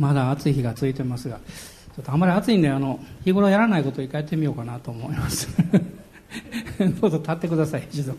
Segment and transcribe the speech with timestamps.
[0.00, 5.48] まだ暑い日が続いてますがちょっとあまり暑いんであの日頃やらないことを一回やってみようかなと思います。
[7.00, 8.14] どうぞ立ってください一度、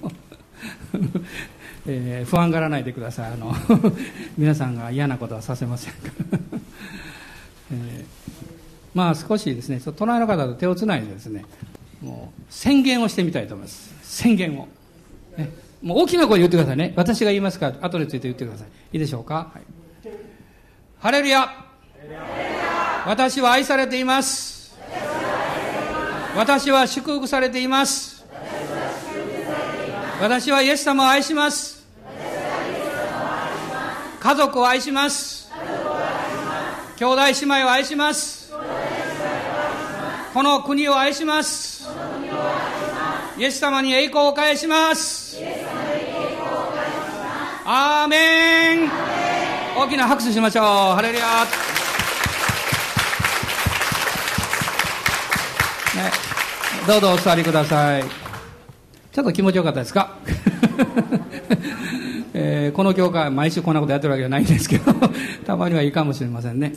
[1.87, 3.31] えー、不安がらないでください。
[3.31, 3.55] あの
[4.37, 5.93] 皆さんが嫌なことはさせません。
[5.93, 6.37] から、
[7.71, 8.05] えー、
[8.93, 11.45] まあ少しですね隣の方と手をつないでですね
[12.01, 13.95] もう宣言をしてみたいと思います。
[14.03, 14.67] 宣言を、
[15.37, 15.49] ね、
[15.81, 16.93] もう大きな声で言ってくださいね。
[16.95, 18.67] 私が言いますから後でついて言ってください。
[18.93, 20.09] いいでしょうか、はい、
[20.99, 21.70] ハレルヤ！
[23.05, 24.71] 私は愛されています。
[26.35, 28.23] 私は祝福されています。
[30.21, 31.83] 私はイエス様を愛します。
[34.19, 35.49] 家族を愛します。
[36.97, 38.53] 兄弟姉妹を愛します。
[40.33, 41.89] この国を愛します。
[43.37, 45.37] イエス様に栄光を返します。
[47.65, 48.91] アーメン。
[49.75, 50.65] 大きな拍手しましょう。
[50.65, 51.25] ハレルヤ、
[56.87, 58.03] どうぞお座りください。
[59.11, 60.15] ちょっと気持ちよかったですか？
[62.33, 64.93] えー、この教会毎週こんなことやってるわけじゃないんですけど
[65.45, 66.73] たまにはいいかもしれませんね。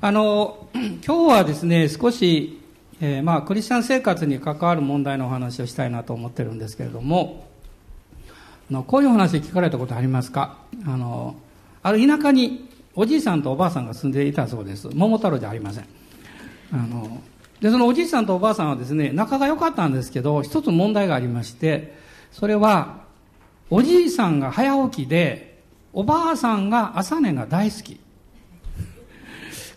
[0.00, 0.66] あの
[1.06, 2.56] 今日はですね少し
[3.00, 7.46] えー、まあクリスチャン生活に関わる問題のお話をしたいなと思ってるんですけれども
[8.70, 10.56] あのこういう話聞かれたことありますか？
[10.86, 11.36] あの
[11.84, 14.88] ある田舎におじいさんとおばあさんが住んでいたそうです。
[14.92, 15.84] 桃太郎じゃありません。
[16.72, 17.20] あの
[17.60, 21.94] でそのおじいさんとおばあさんはですね仲が良かったんですけど一つ問題がありまして
[22.32, 23.00] それは
[23.68, 28.00] おじいさんが早起きでおばあさんが朝寝が大好き。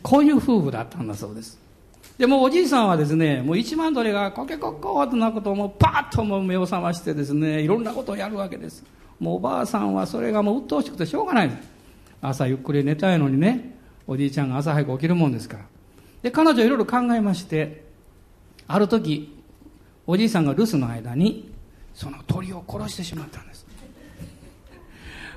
[0.02, 1.58] こういう夫婦だったんだそうです。
[2.18, 8.84] でもおじいさんはですねもう一万鳥がコケコッコーと鳴くともうパッとも目を覚ましてですねいろんなことをやるわけです。
[9.20, 11.52] もうおばあさんはそれがもう鬱陶しくてしょうがない。
[12.22, 15.64] 朝ゆっくり寝たいのにねおじいちゃんが朝早く起きるもんですから。
[16.24, 17.84] で彼女いろいろ考えまして
[18.68, 19.38] ある時
[20.08, 21.52] おじいさんが留守の間に
[21.94, 23.68] その鳥を殺してしまったんです。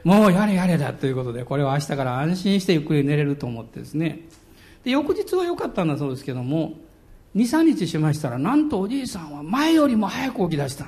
[0.04, 4.20] もうやれやれだということでこれは明日から安心してゆっくり寝れると思ってですね。
[4.84, 6.74] で翌日は良かったんだそうですけども
[7.34, 10.86] 23日しましたらなんとおじいさんは前よりも早く起き出した。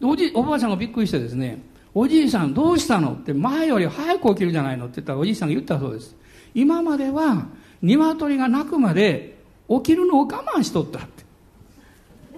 [0.00, 1.60] おじおばあちゃんがびっくりしてですね
[1.92, 6.14] おじいさんどうしたのって前より早く起きるじゃないのって言ったらおじいさんが言ったそうです。
[6.54, 7.48] 今までは
[7.86, 9.36] 鶏が鳴くまで
[9.68, 11.24] 起きるのを我慢しとったって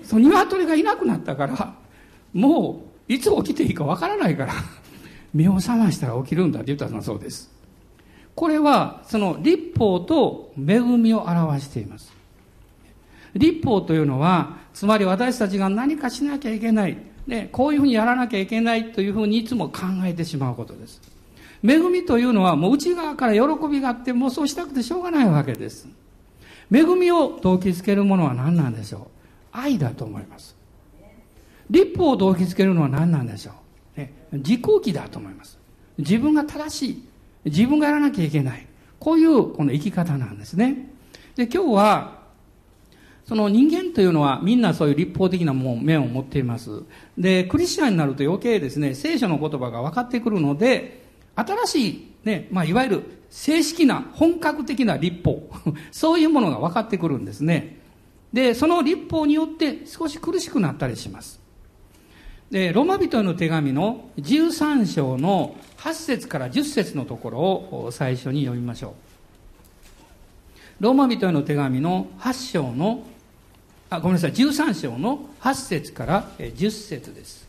[0.02, 1.74] その鶏がいなくなったから
[2.32, 4.52] もういつ起きていいかわからないから
[5.34, 7.58] 目を覚ましたら起きるんだって言ったんだそうです
[8.38, 12.12] これはその立法と恵みを表しています。
[13.34, 21.02] 立法というのは、つまり私たちが何かしなきゃいけない、ね、こういうふうにやらなきゃいけないというふうにいつも考えてしまうことです。
[21.64, 25.88] 恵みというのはもう内側から喜びがあってもうそうしたくてしょうがないわけです。
[26.72, 29.00] 恵みを動機づけるものは何なんでしょう？
[29.52, 30.56] 愛だと思います。
[31.70, 33.52] 立法を動機づけるのは何なんでしょ
[33.96, 35.58] う、ね、自己義だと思います。
[35.98, 37.08] 自分が正しい。
[37.44, 38.66] 自分がやらなきゃいけない。
[38.98, 40.90] こういうこの生き方なんですね。
[41.36, 42.18] で、今日は、
[43.26, 46.82] その人間というのはみんなそういう立法的なもう面を持っています。
[47.16, 51.07] で、クリスチャンになると余計ですね、聖書の言葉が分かってくるので、
[51.38, 55.48] 新しい、ね、まあ、いわゆる正式な本格的な立法、
[55.92, 57.78] そういうものが分かってくるんですね。
[58.32, 61.40] で、その立法によって少し苦しくなったりします。
[62.50, 68.88] で、ロマ人への手紙の13章の8節から10節のところを最初に読みましょ
[70.80, 70.82] う。
[70.84, 73.04] ローマ人への手紙の8章の、
[73.90, 77.47] あ、ごめんなさい、13章の8節から10節です。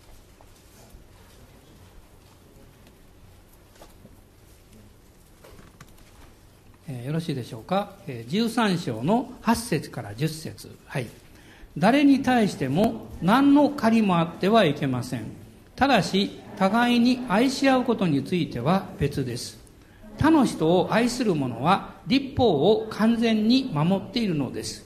[6.91, 7.93] えー、よろしいでしょうか？
[8.07, 11.05] えー、13章の8節から10節はい。
[11.77, 15.25] 誰に対しても何の借りもあってはいけません。
[15.75, 19.59] ただし、互いに愛し合うことについては別です。
[20.17, 24.85] 他の人を愛する者は立法を完全に守っているのです。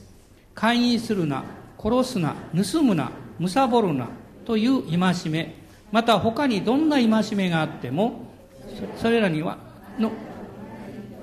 [0.53, 1.45] 勧誘するな、
[1.81, 4.09] 殺すな、盗むな、貪るな
[4.45, 5.55] という戒め、
[5.91, 8.27] また他にどんな戒めがあっても、
[8.97, 9.57] それらには、
[9.97, 10.11] の、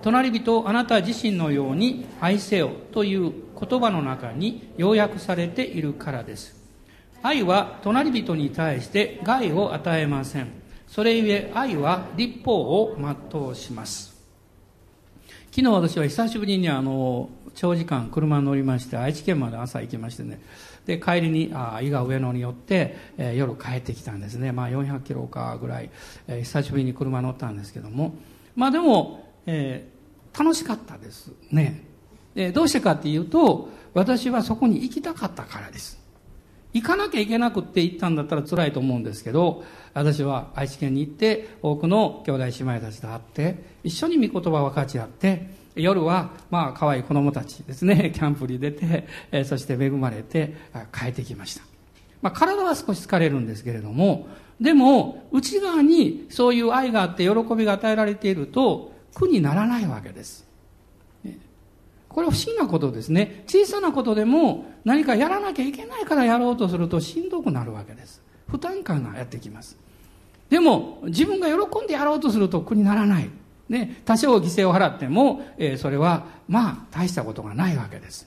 [0.03, 6.57] 隣人をあなた自身のように愛せよという言葉の中に要約されているからです。
[7.23, 10.49] 愛は隣人に対して害を与えません。
[10.87, 14.11] それゆえ愛は立法を全うします。
[15.51, 20.41] 昨日私は久しぶりにあの、長時間車に乗りまして、愛知県まで朝行きましてね、
[20.87, 24.53] で、帰りに、あ伊賀上野に寄って、えー、夜帰ってきたんですね。
[24.53, 25.91] まあ400キロかぐらい、
[26.29, 28.15] えー、久しぶりに車乗ったんですけども、
[28.55, 29.90] まあでも、えー、
[30.39, 31.85] 楽しかったですね。
[32.35, 36.01] でどうしてかっていうと、私はそこに行きたかったからです。
[36.73, 49.07] 行かなきゃいけなくって行ったんだったら辛いと思うんですけど、私は愛知県に行って多くの兄弟姉妹たちと会って、一緒に御言葉を分かち合って、夜は、まあ、可愛い子供たちですね、 キャンプに出て、
[49.45, 50.55] そして恵まれて
[50.93, 51.63] 帰ってきました。
[52.23, 54.29] まあ、体は少し疲れるんですけれども、
[54.61, 60.49] でも、内側にそういう愛があって喜びが与えられていると、苦にならないわけです。
[62.09, 63.45] これ不思議なことですね。
[63.47, 68.21] 小さなことでも何かやらなきゃいけないからやろうとするとしんどくなるわけです。
[68.49, 69.77] 負担感がやってきます。
[70.49, 73.31] でも、自分が喜んでやろうとすると苦にならない。
[73.69, 78.27] ね、多少犠牲を払っても、えー、それは、まあ、大したことがないわけです。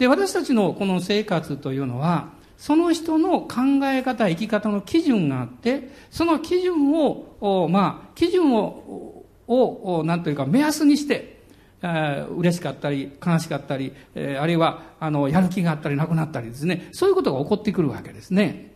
[0.00, 9.13] で、私たちのこの生活というのは、その人の考え方、生き方の基準があって、その基準を、まあ、基準を、
[9.46, 11.34] を、なんというか、目安にして、
[11.82, 18.72] えー、嬉しかったり、悲しかったり、えー、あるいは、あの、やる気があったり、なくなったりですね、そういうことが起こってくるわけですね。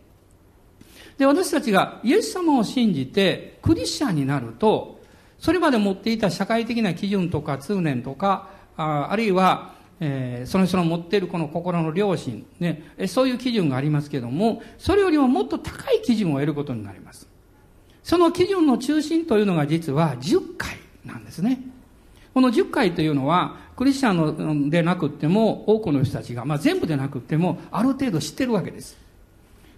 [1.17, 4.99] で、私たちがイエス様を信じて、クリスチャンになると、
[5.37, 17.28] それまで持っていた社会的な基準とか通念とか、ああるいは、えー、その人の持っているこの心の良心、ね、そういう基準がありますけども、それよりももっと高い基準を得ることになります。
[18.09, 21.61] その基準の中心というのが実は10回なんですね。
[22.33, 28.97] この10回というのは、クリスチャンでなくっても、多くの人たちが、まあ全部でなくっても、ある程度知ってるわけです。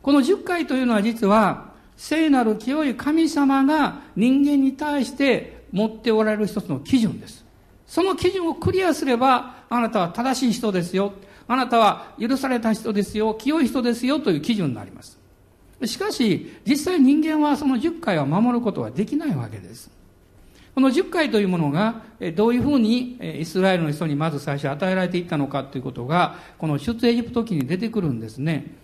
[0.02, 7.44] この10回というのは実は、聖なる清い神様が人間に対して持っておられる一つの基準です。
[7.86, 11.12] その基準をクリアすれば、あなたは正しい人ですよ。
[11.50, 13.34] あなたは許された人ですよ。
[13.34, 15.20] 清い人ですよという基準になります。
[15.86, 19.90] しかし、実際人間はその10回は守ることはできないわけです。
[20.74, 22.04] この10回というものが、
[22.36, 28.76] どういうふうにイスラエルの人にまず最初与えられていったのかということが、この出エジプト記に出てくるんですね。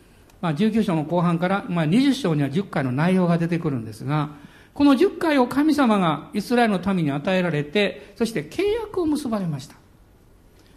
[0.41, 4.29] まあ、19章の後半から、まあ、20章には10回の内容が出てくるんですが、
[4.73, 9.75] この10回を神様がイスラエルの民に与えられて、そして契約を結ばれました。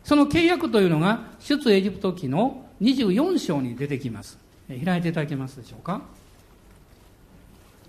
[0.05, 4.39] その契約というのが、出エジプト記の24章に出てきます。
[4.85, 6.03] 開いていただけますでしょうか？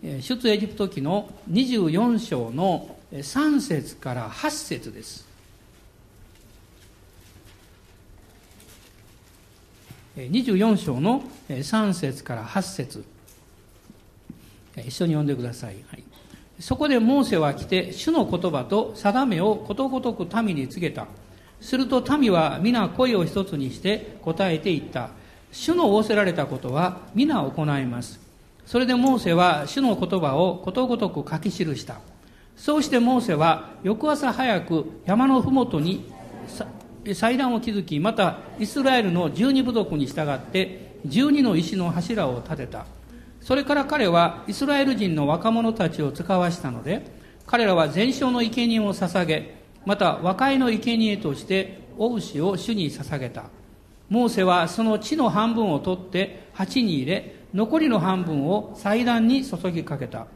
[0.02, 5.30] 出エジプト記の24章の3節から8節です。
[10.16, 13.06] 24章の3節から8節
[14.76, 15.76] 一緒に読んでください。
[15.88, 16.04] はい、
[16.60, 21.06] そこでモーセは来て、主の言葉と定めをことごとく民に告げた。
[21.60, 25.12] すると民は皆声を一つにして答えていった。
[25.52, 28.20] 主の仰せられたことは皆行います。
[28.66, 32.00] それでモーセは主の言葉をことごとく書き記した。
[32.56, 36.10] そうしてモーセは翌朝早く山の麓に
[37.14, 42.86] 祭壇を築き、またイスラエルの十二部族に従って十二の石の柱を建てた。
[43.42, 47.06] それから彼はイスラエル人の若者たちを使わしたので、
[47.48, 49.56] 彼らは全焼の生贄を捧げ、
[49.86, 53.46] また和解の生贄としてお牛を主に捧げた。
[54.12, 60.28] モーセはその地の半分を取って鉢に入れ、残りの半分を祭壇に注ぎかけた。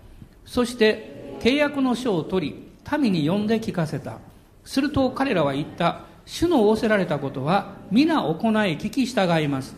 [0.45, 4.19] そして契約の書を取り、民に呼んで聞かせた。
[4.63, 6.03] すると彼らは言った。
[6.25, 8.33] 主の仰せられたことは皆行い
[8.77, 9.75] 聞き従います。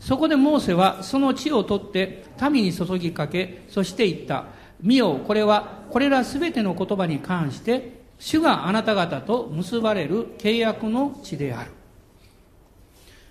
[0.00, 4.46] そこでモーセはその地を取って民に注ぎかけ、そして言った。
[4.82, 11.75] 見よ、これはこれらすべての言葉に関して、主があなた方と結ばれる契約の地である。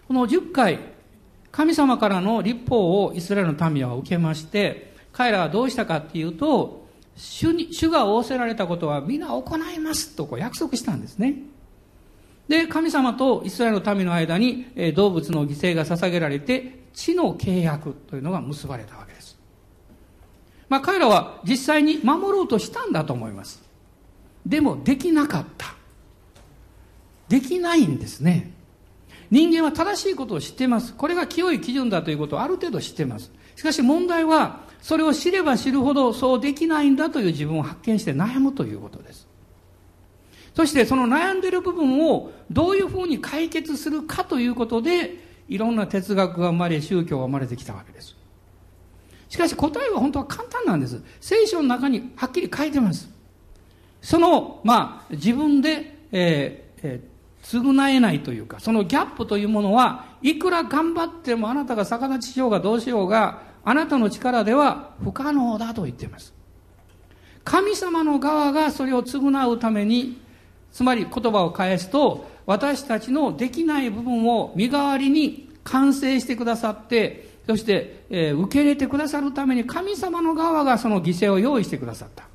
[0.07, 0.79] この10回、
[1.51, 6.85] 神様からの立法をイスラエルの民は受けまして、彼らはどうしたかっていうと、
[7.15, 11.35] 主に、主が仰せられたことは皆行いますとこう約束したんですね。
[12.47, 19.37] で、神様とイスラエルの民の間に、え動物の犠牲が捧げられて、地の契約というのが結ばれたわけです。
[20.69, 23.63] まあ彼らは実際に守ろうとしたんだと思います。
[24.45, 25.73] でもできなかった。
[27.27, 28.51] できないんですね。
[29.31, 30.93] 人間は正しいことを知っています。
[30.93, 33.31] これが清い基準だということをある程度知っています。
[33.55, 39.27] しかし問題は、それを知れば知るほどそうできないんだという自分を発見して悩むということです。
[40.55, 48.15] そしてその悩んでいる部分をどういうふうに解決するかということで、いろんな哲学が生まれ、宗教が生まれてきたわけです。
[49.29, 51.01] しかし答えは本当は簡単なんです。
[51.19, 53.09] 聖書の中にはっきり書いてます。
[54.01, 57.14] その、まあ、自分で、えーえー、
[57.45, 66.33] 償えないというか、そのギャップというものは、いくら頑張ってもあなたが逆立ちしようがどうしようが、あなたの力では不可能だと言っています。
[67.43, 70.19] 神様の側がそれを償うために
[70.71, 82.25] つまり言葉を返すと、私たちのできない部分を身代わりに完成してくださって、そして、えー、受け入れてくださるために神様の側がその犠牲を用意してくださった。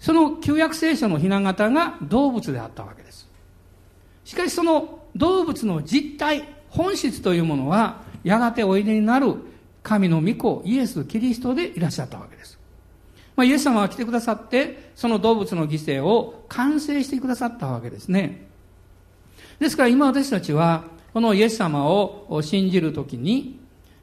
[0.00, 3.29] その旧約聖書のひな形が動物であったわけです。
[4.30, 9.34] しかしその動物の実体、本質というものは、やがておいでになる
[9.82, 12.56] 神の御子、イエス・キリストでいらっしゃったわけです。
[13.34, 18.46] まあ、イエス様は来てくださって、その動物の犠牲を完成してくださったわけですね。
[19.58, 23.58] ですから今私たちは、このイエス様を信じるときに、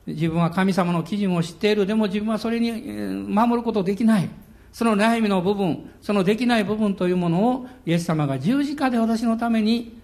[0.07, 1.86] 自分は神様の基準を知っている。
[1.86, 2.74] でも自分はそれに
[3.29, 4.29] 守ることできない。
[4.74, 9.97] その悩みの部分、そのできない部分というものを、イエス様が十字架で私のために、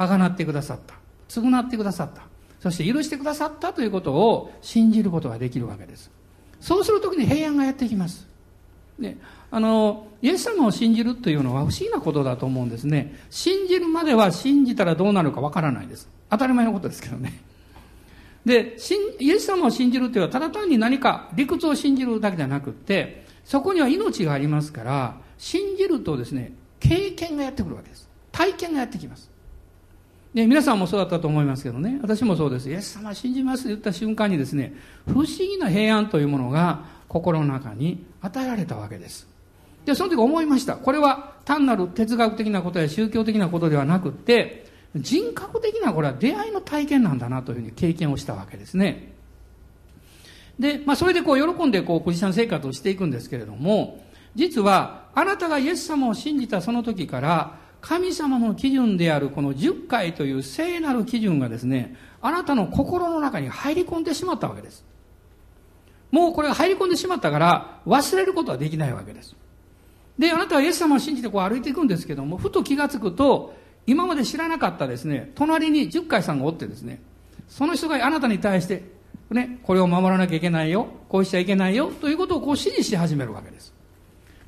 [0.00, 0.94] あがなってくださった。
[1.28, 2.22] 償ってくださった。
[2.58, 6.10] そして許してくださったということを信じることができるわけです。
[6.58, 8.26] そうするときに平安がやってきます。
[8.98, 9.18] ね、
[9.50, 13.14] あの、イエス様を信じるというのは不思議なことだと思うんですね。
[13.28, 16.08] 信じるまでは信じたらどうなるかわからないです。
[16.30, 17.42] 当たり前のことですけどね。
[18.46, 18.78] で、
[19.18, 28.08] イエス様を信じるというのはただ単に何か理屈を信じるだけじゃなくって、そこには命がありますから、信じるとですね、経験がやってくるわけです。
[28.32, 29.29] 体験がやってきます。
[30.34, 32.70] で、皆さんもそうだったと思いますけどね、私もそうです。
[32.70, 34.74] イエス様信じますと言った瞬間にですね、
[35.06, 39.26] 不思議な平安というものが心の中に与えられたわけです。
[39.84, 40.76] で、その時思いました。
[40.76, 49.12] これは単なる哲学的なことや宗教的なことではなくって、人格的なこれは出会いの体験なんだなというふうに経験をしたわけですね。
[50.60, 54.04] で、まあそれでこう喜んでこうクリスチャン生活をしていくんですけれども、
[54.36, 64.84] 実はあなたがイエス様を信じたその時から、神様の基準であるこの10回という聖なる基準がですね、あなたの心の中に入り込んでしまったわけです。
[66.10, 69.34] もうこれが入り込んでしまったから忘れることはできないわけです。
[70.18, 73.54] で、あなたはイエス様を信じてこう歩いていくんですけども、ふと気がつくと、
[73.86, 77.00] 今まで知らなかったですね、隣に10回さんがおってですね、
[77.48, 78.82] その人があなたに対して、
[79.30, 83.72] ね、これを守らなきゃいけないよ、こうしちゃいけないよ、ということをこう指示し始めるわけです。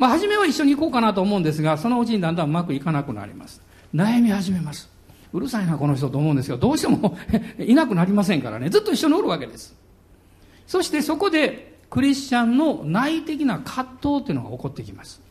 [0.03, 3.63] まあ、初めは一緒に行こうかなと思うんですが、そのうちにだんだんうまくいかなくなります。
[3.95, 4.91] 悩み始めます。
[5.33, 7.17] うるさいな、この人と思うんですが、どうしても
[7.65, 9.77] いなくなりませんからね、ずっと一緒におるわけです。
[10.67, 15.23] そしてそこでクリスチャンの内的な葛藤というのが起こってきます。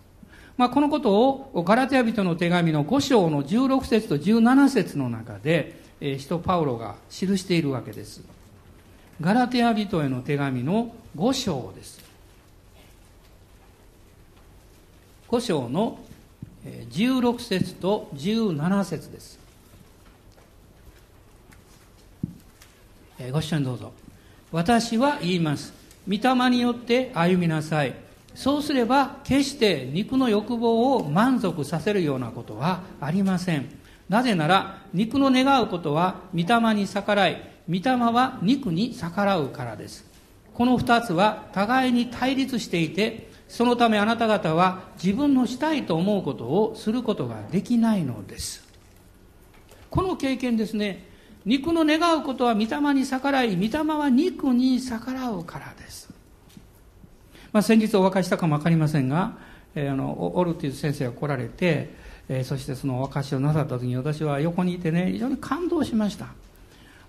[0.56, 8.24] まあ、このことをガラテヤ人の手紙の5章の16節と17節の中で、えー、使徒パウロが記しているわけです。
[9.20, 12.01] ガラテヤ人への手紙の5章です。
[15.32, 15.98] 5章の
[16.66, 19.40] 16節と17節です。
[23.32, 23.94] ご一緒にどうぞ。
[24.52, 25.74] 私は言います。
[26.06, 27.96] 御霊によって歩みなさい。
[28.36, 33.70] そうすれば、決して肉の欲望を満足させるようなことはありません。
[34.10, 40.04] なぜなら、肉の願うことは御霊に逆らい、御霊は肉に逆らうからです。
[40.54, 48.64] この二つは互いに対立していて、そのためあなた方は自分のしたいと思うことをすることができないのです。
[49.90, 51.06] この経験ですね、
[51.46, 56.10] 肉の願うことは御霊に逆らい、御霊は肉に逆らうからです。
[57.52, 59.34] まあ、先日お別れしたかもわかりませんが、
[59.76, 61.94] えー、あの、オルティズ先生が来られて、
[62.30, 66.28] えー、そしてそのお別れをなさった時に私は横にいてね、非常に感動しました。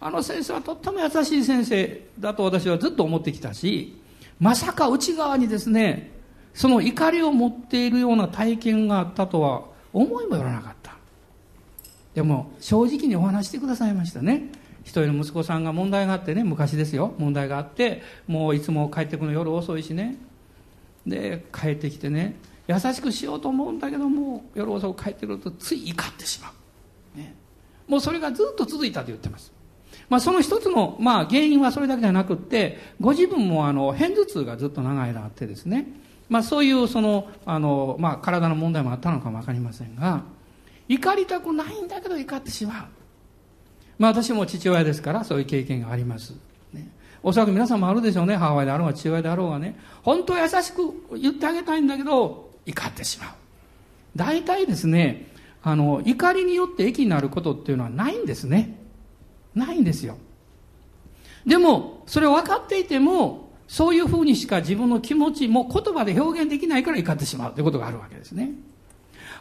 [0.00, 3.96] あの先生はとっても優しい先生だと私はずっと思ってきたし、
[4.40, 6.21] まさか内側にですね、
[6.54, 10.94] その怒りを持っているような体験があったとは思いもよらなかった。
[12.14, 14.50] でも正直にお話してくださいましたね。
[14.84, 17.14] 一人の息子さんが問題があってね昔ですよ。
[17.18, 20.16] 問題があってもういつも帰ってくの夜遅いしね。
[21.06, 22.36] で帰ってきてね
[22.68, 26.52] 優しくしようと思うんだけども夜遅く帰ってくるとつい怒ってしま
[27.16, 27.34] う、ね、
[27.88, 29.52] もうそれがずっと続いたと言ってます。
[30.08, 35.86] まあ、その一つの、まあ、原因はそれだけじゃなくって、ご自分もあの、片頭痛がずっと長い間あってですね、
[36.32, 40.22] まあ、そういうその、あの、まあ、体の問題もあったのかもわかりませんが、
[40.88, 42.84] 怒りたくないんだけど怒ってしまう。
[43.98, 46.32] まあ私も父親ですからそういう経験があります。
[46.72, 46.88] ね、
[47.22, 48.36] おそらく皆さんもあるでしょうね。
[48.36, 49.78] 母親であろうが父親であろうがね。
[50.02, 53.28] 本当は優しく言ってあげたいんだけど怒ってしまう。
[54.16, 55.26] 大体ですね、
[55.62, 58.78] あの、怒りによって益になることっていうのはないんですね。
[59.54, 60.16] ないんですよ。
[61.46, 63.41] でも、それを分かっていても、
[63.72, 68.50] そういうふうにしか自分の気持ちも言葉で表現できないから怒ってしまうということがあるわけですね。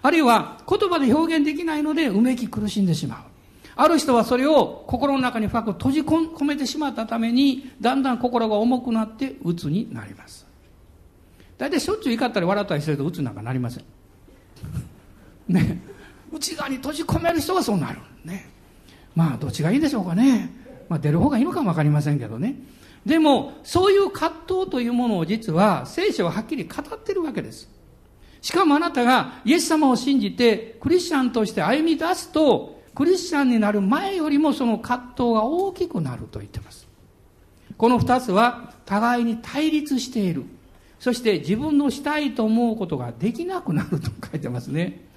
[0.02, 3.20] あるいは言葉で表現できないのでうめき苦しんでしまう。
[3.76, 10.48] ある人はそれを心の中に深く閉じ込めてしまったために、だんだん心が重くなって鬱になります。
[11.58, 13.84] 大体しょっちゅう怒ったり笑ったりすると鬱なんかなりません。
[15.50, 15.82] ね。
[16.32, 18.00] 内側に閉じ込める人がそうなる。
[18.24, 18.50] ね。
[19.14, 20.50] まあ、どっちがいいんでしょうかね。
[20.88, 22.56] まあ、出る方がいいのかもわかりませんけどね。
[23.06, 27.70] でも、そういう葛藤というものを実は聖書ははっきり語ってるわけです。
[28.42, 36.88] しかもあなたがイエス様を信じてクリスチャンとして歩み出すと、クリスチャンになる前よりもその葛藤が大きくなると言ってます。
[37.78, 40.46] この二つは互いに対立している。
[41.00, 45.11] そして自分のしたいと思うことができなくなると書いてますね。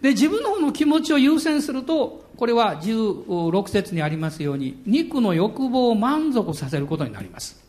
[0.00, 7.62] で、自分の方の気持ちを優先すると、これは16節にありますように、肉の欲望を満足させることになります。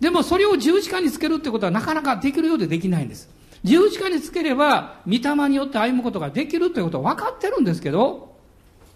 [0.00, 3.28] でもそれを十字架につけるってことはなかなかできるようでできないんです。
[3.64, 8.36] 十字架につければ、御霊によって歩むことができるということは分かってるんですけど、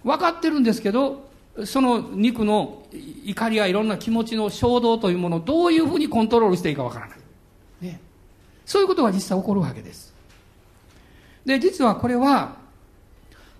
[0.04, 1.30] 分かってるんですけど、
[1.64, 2.86] その肉の
[3.24, 7.18] 怒りやいろんな気持ちの衝動というものをどういうふうにコントロールしていいか分からない。
[7.80, 8.00] ね。
[8.64, 10.11] そういうことが実際起こるわけです。
[11.44, 12.56] で、実はこれは、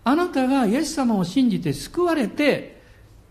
[0.05, 2.81] あなたがイエス様を信じて救われて、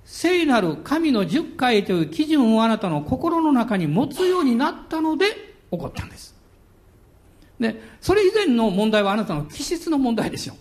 [0.04, 5.26] 聖なる神の十回という基準をあなたの心の中に持つようになったので
[5.72, 6.36] 起こったんです。
[7.60, 10.56] で、それ以前の問題はあなたの気質の問題ですよ。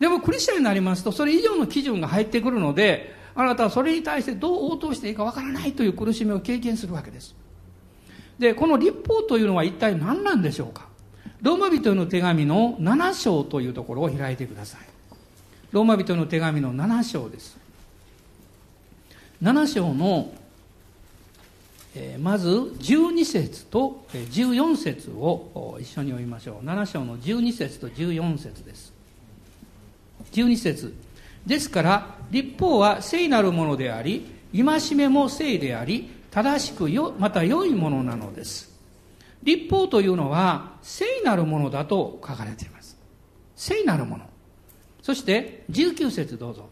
[0.00, 7.36] でもクリスチャンになりますと、それ以上の基準が入ってくるので、あなたはそれに対してどう応答していいかわからないという苦しみを経験するわけです。
[8.38, 10.87] で、この立法というのは一体何なんでしょうか？
[11.42, 14.80] ローマ人の手紙の7章というところを開いてください。
[15.70, 17.58] ローマ人の手紙の7章です。
[19.42, 20.32] 7章の
[22.20, 28.92] まず12節と14節を一緒に読みましょう7章の12節と14節です
[30.32, 30.94] 12節
[31.46, 38.77] ですから立法は聖なるものであり戒めも聖であり正しくよまた良いものなのです
[39.42, 42.98] 立法というのは聖なるものだと書かれています
[43.56, 44.24] 聖なるもの
[45.02, 46.68] そして19節どうぞ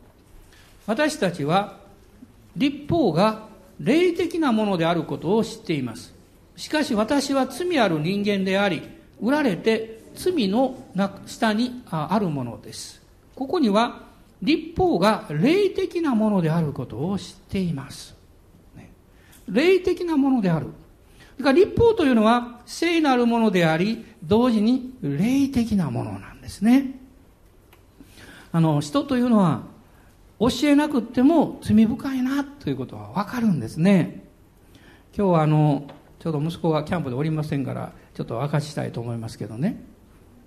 [0.86, 1.78] 私たちは
[2.56, 3.48] 立法が
[3.80, 6.14] 霊的なものであることを知っています。
[6.56, 8.82] しかし私は罪ある人間であり、
[9.20, 10.76] 売られて罪の
[11.26, 13.02] 下にあるものです。
[13.34, 14.06] ここには、
[14.42, 18.14] 立法が霊的なものであることを知っています。
[19.48, 20.68] 霊的なものである。
[21.38, 27.00] だから立法というのは聖なるものであり、同時に霊的なものなんですね。
[28.52, 29.62] あの、人というのは
[30.40, 34.24] 教えなくっても罪深いなということはわかるんですね。
[35.16, 39.82] 今日はあの、ちょうど息子がキャンプでおりませんから、ちょっと明かしたいと思いますけどね。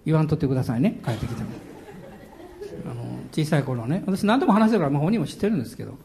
[0.05, 1.49] 言わんとってくださいね、帰ってきても。
[2.85, 5.97] あの、小さい頃ね、私何でも話してるから、まあ、本人も知ってるんですけど、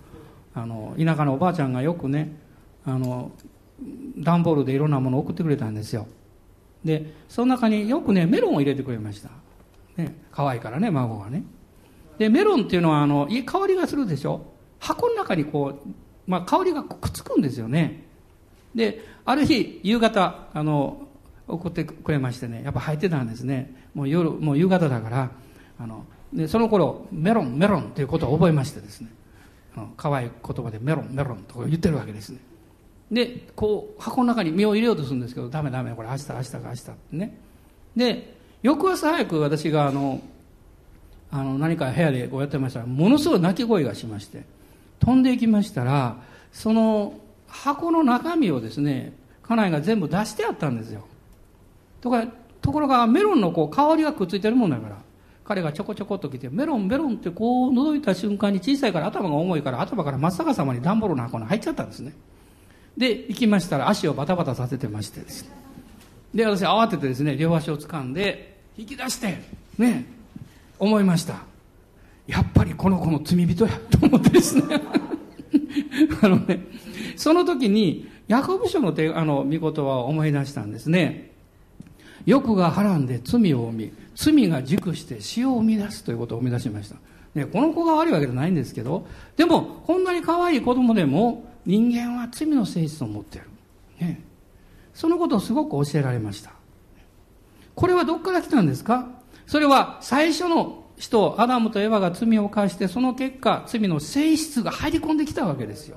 [0.55, 2.37] あの、田舎のおばあちゃんがよくね、
[2.85, 3.33] あの、
[4.17, 6.07] 段ボールでいろんなものを送ってくれたんですよ。
[6.85, 9.31] で、その中によくね、メロンを入れてくれました。
[9.97, 11.45] ね、可愛いからね、孫がね。
[12.19, 14.45] で、メロンっていうのは、あの、いい香りがするでしょ？
[14.79, 15.89] 箱の中にこう、
[16.27, 18.05] まあ、香りがくっつくんですよね。
[18.75, 21.09] で、ある日、夕方、あの、
[21.49, 23.89] 送ってくれましてね、やっぱ入ってたんですね。
[23.95, 25.31] もう夜、もう夕方だから、
[25.79, 29.09] あの、で、その頃、メロン、メロンっていうことを覚えましてですね。
[29.97, 32.39] 可愛い言葉でメロン、メロンとか言ってるわけですね。
[33.15, 37.39] で、こう、箱の中に身を入れようとするんですけど、ダメダメ、これ明日、明日か明日ってね。
[37.97, 40.21] で、翌朝早く私があの、
[41.35, 44.45] あの何か部屋でこうやってましたらものすごい鳴き声がしまして
[45.01, 46.17] 飛んでいきましたら
[46.53, 47.15] その
[47.49, 51.09] 箱の中身をですね家内が全部出してあったんですよ
[52.01, 52.29] とか
[52.63, 54.97] ところがメロンのこう香りがくっついてるもんだから
[55.45, 62.15] 彼がちょこちょこっと来てメロンメロンってこう覗いた瞬間に小さいから頭が重いから頭から真っ逆さまに段ボールの箱に入っちゃったんですね
[62.97, 65.49] で行きましたら足をバタバタさせてましてです
[66.35, 69.41] で私慌ててですね両足を掴んで引き出して
[69.79, 70.07] ね
[70.79, 71.45] 思いました。
[72.27, 74.65] やっぱりこの子の罪人やと思ってですね。
[76.23, 76.67] あのね
[77.17, 81.33] その時にヤコブ書の手あの御言葉を思い出したんですね。
[82.27, 86.97] 欲がはらんで罪を生み罪が熟して死を生み出すということを生み出しました、
[87.35, 93.47] ね、この子が悪いわけじゃないんですけどでもこんなに可愛い子供でも人間は罪の性質を持っている、
[94.01, 94.21] ね、
[94.93, 96.53] そのことをすごく教えられました
[97.75, 99.09] これはどっから来たんですか？
[99.47, 105.97] それは最初の人、アダムとエヴァが罪を犯して、その結果、罪の性質が入り込んできたわけですよ。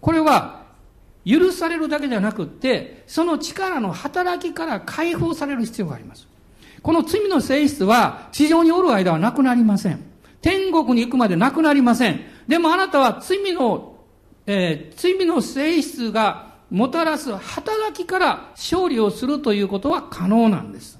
[0.00, 0.62] これは、
[1.24, 6.28] 許されるだけじゃなくって、その力の働きから解放される必要があります。
[6.82, 10.04] この罪の性質は、地上におる間はなくなりません。
[10.40, 12.20] 天国に行くまでなくなりません。
[12.46, 13.91] でもあなたは罪の、
[14.46, 20.98] えー、罪の性質がもたらす働きから勝利をするということは可能なんです。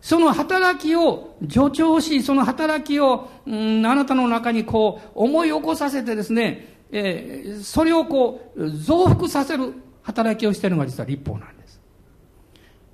[0.00, 11.80] その働きを助長し、その働きを、うん、あなたの中にこう、思い起こさせてですね、えー、それをこう、増幅させる働きをしているのが実は立法なんです。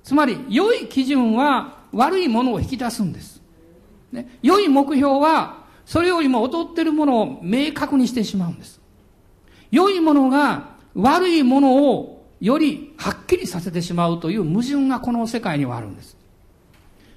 [0.03, 3.43] つまり、良い基準は悪いものを引き出すんです。
[4.11, 8.81] ね、良い目標は、それよりも劣ってるものを明確にしてしまうんです。
[9.73, 16.15] 良いものが悪いものをよりはっきりさせてしまうという矛盾がこの世界にはあるんです。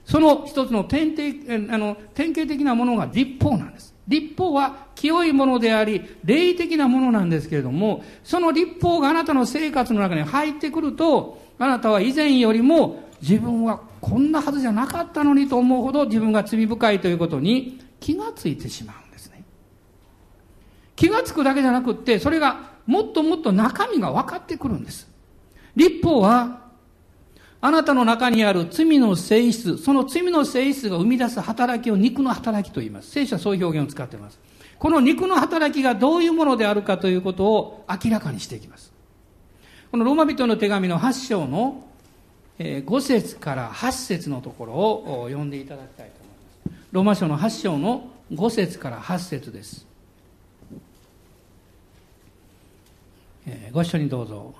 [0.06, 3.94] その一つの典型あの典型的なものが立法なんです。
[4.08, 19.05] 立法は清いものであり、霊的なものなんですけれども、その立法があなたの生活の中に入ってくると、あなたは以前よりも自分はこんなはずじゃなかったのにと思うほど自分が罪深いということに気がついてしまう。
[20.96, 25.08] 気がつくだけじゃなくって、それがもっともっと中身が分かってくるんです。
[25.76, 26.66] 立法は、
[27.60, 33.10] あなたの中にある罪の性質、その罪の性質が生み出す働きを肉の働きと言います。
[33.10, 34.38] 聖書はそういう表現を使っています。
[34.78, 38.92] この肉の働きがどういうものであるかということを明らかにしていきます。
[39.90, 41.84] このローマ人の手紙の8章の
[42.58, 46.88] 5節から8節のところを読んでいただきたいと思います。
[46.92, 49.86] ローマ書の8章の5節から8節です。
[53.72, 54.54] ご一緒にどうぞ。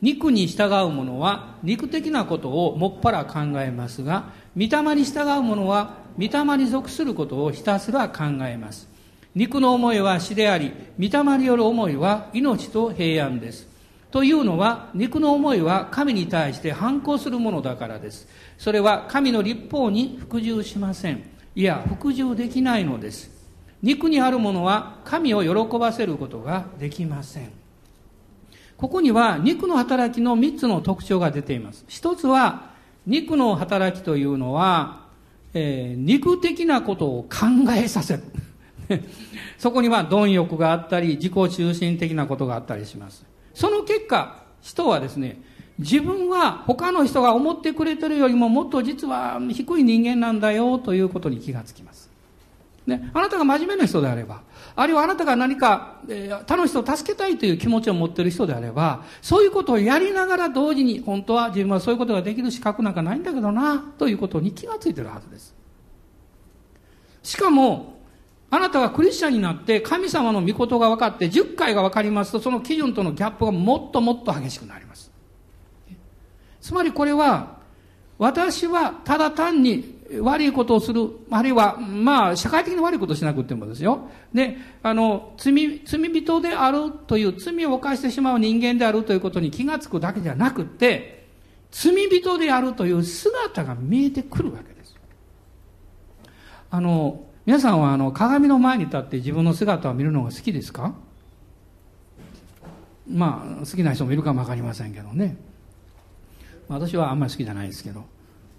[0.00, 8.88] 肉に従う者は肉的なことをもっぱら考えますが、御霊に従う者は御霊に属することをひたすら考えます。
[9.34, 13.68] 肉の思いは死であり、御霊による思いは命と平安です。
[14.10, 18.26] というのは、肉の思いは神に対して反抗するものだからです。
[18.56, 21.22] それは神の立法に服従しません。
[21.54, 23.30] いや、服従できないのです。
[23.82, 27.57] 肉にあるものは神を喜ばせることができません。
[28.78, 31.84] ここには肉の働きの3つの特徴が出ています。
[31.88, 32.70] 一つは、
[33.06, 35.08] 肉の働きというのは、
[35.52, 38.22] えー、肉的なことを考えさせる。
[39.58, 43.26] そこには貪欲があったり、自己中心的なことがあったりします。
[43.52, 45.42] その結果、人はですね、
[45.80, 52.08] 自分は他の人が思ってくれてるよりももっと実は低い人間なんだよということに気がつきます。
[52.86, 54.42] ね、あなたが真面目な人であれば、
[54.80, 65.52] あるいはあなたが何か、えー、他の人を助けたいという気持ちを持っている人であれば、そういうことをやりながら同時に、本当は自分はそういうことができる資格なんかないんだけどな、ということに気がついてるはずです。
[67.24, 67.98] しかも、
[68.50, 75.10] あなたがクリスチャンになって神様の御事が分かって10回が分かりますと、その基準とのギャップがもっともっと激しくなります。
[76.60, 77.58] つまりこれは、
[78.16, 84.08] 私はただ単に悪いことをする、あるいは、まあ、社会的に悪いことをしなくてもですよ。
[84.32, 91.26] で、あの、罪、罪人であるという、罪を犯してしまう人間であるということに気がつくだけじゃなくて、
[91.70, 94.96] 罪人であるという姿が見えてくるわけです。
[96.70, 100.94] あの、皆さんはあの、鏡の前に立って自分の姿を見るのが好きですか？
[103.06, 105.36] まあ、好きな人もいるかもわかりませんけどね。
[106.68, 108.04] 私はあんまり好きじゃないですけど。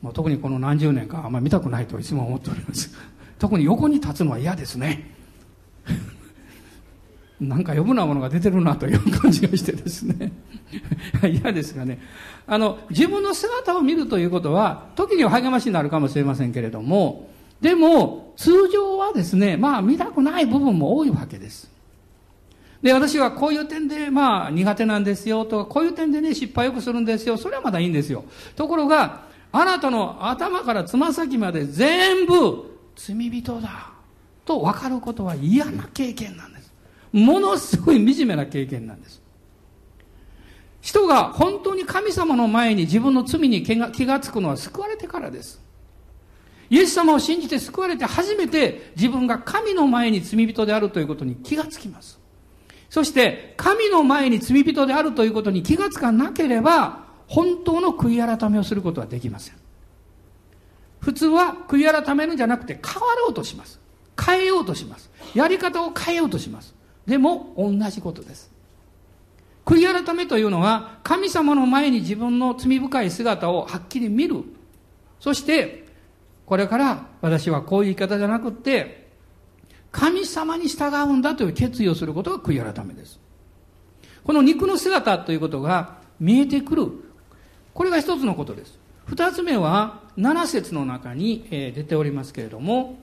[0.02, 2.92] まあ、特にこの何十年かあんまり見たくないといつも思っております。
[3.38, 5.12] 特に横に立つのは嫌ですね。
[7.40, 10.32] なんか余分なものが出てるなという感じがしてですね。
[11.42, 12.00] 嫌ですがね。
[12.48, 17.30] あの自分の姿を見るということは時には励ましになるかもしれませんけれども
[17.62, 21.70] でも通常はですねまあ見たくない部分も多いわけです。
[22.82, 27.38] で、私はこういう点で、まあ、苦手なんですよとか、こういう点でね、失敗よくするんですよ。
[27.38, 28.24] それはまだいいんですよ。
[28.56, 33.92] ところが、あなたの頭からつま先まで全部罪人だ
[34.46, 36.74] と分かることは嫌な経験なんです。
[37.12, 39.22] ものすごい惨めな経験なんです。
[40.82, 45.62] 人が本当に神様の前に自分の罪に気が気がつくのは救われてからです。
[46.70, 52.20] イエス様を信じて救われて初めて自分が神の前に罪人であるということに気がつきます。
[52.90, 59.56] そして神の前に罪人であるということに気がつかなければ本当の悔い改めをすることはできません。
[61.00, 63.80] 普通は悔い改めるんじゃなくて変わろうとします。
[64.20, 65.12] 変えようとします。
[65.36, 66.74] やり方を変えようとします。
[67.06, 68.52] でも同じことです。
[69.64, 74.44] 悔い改めというのは神様の前に自分の罪深い姿をはっきり見る。
[75.20, 75.88] そして
[76.48, 79.08] これから私はこういう言い方じゃなくって
[79.92, 83.20] 神様に従うんだという決意をすることが悔い改めです。
[84.24, 87.09] この肉の姿ということが見えてくる
[87.80, 88.78] これが一つのことです。
[89.06, 92.98] 二つ目は、七節の中に出ておりますけれども、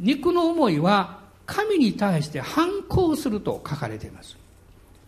[0.00, 4.36] 肉の思いは神に対して反抗すると書かれています。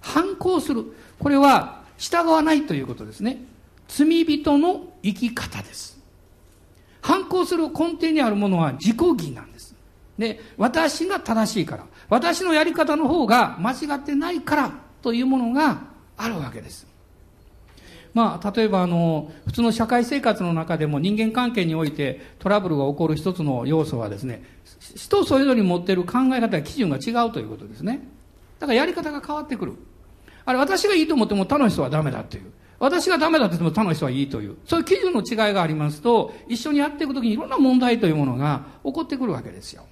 [0.00, 0.84] 反抗する。
[1.18, 3.42] これは従わないということですね。
[3.88, 5.98] 罪人の生き方です。
[7.00, 9.74] 反抗する根底にあるものは自己義なんです。
[10.16, 15.82] で、私が正しいから、私のやり方の方が間違ってないからというものが
[16.16, 16.91] あるわけです。
[18.14, 24.44] まあ、例えばあの、普通の社会生活の中でも人間関係においてトラブルが起こる一つの要素はですね、
[24.94, 28.06] 人それぞれに持っている考え方や基準が違うということですね。
[28.58, 29.72] だからやり方が変わってくる。
[30.44, 32.52] あれ、私がいいと思っても他の人はダメだという。
[32.78, 34.56] 私がダメだって言っても他の人はいいという。
[34.66, 39.84] そういう基準の違いがありますと、一緒にやっていくときにいろんな問題というものが起こってくるわけですよ。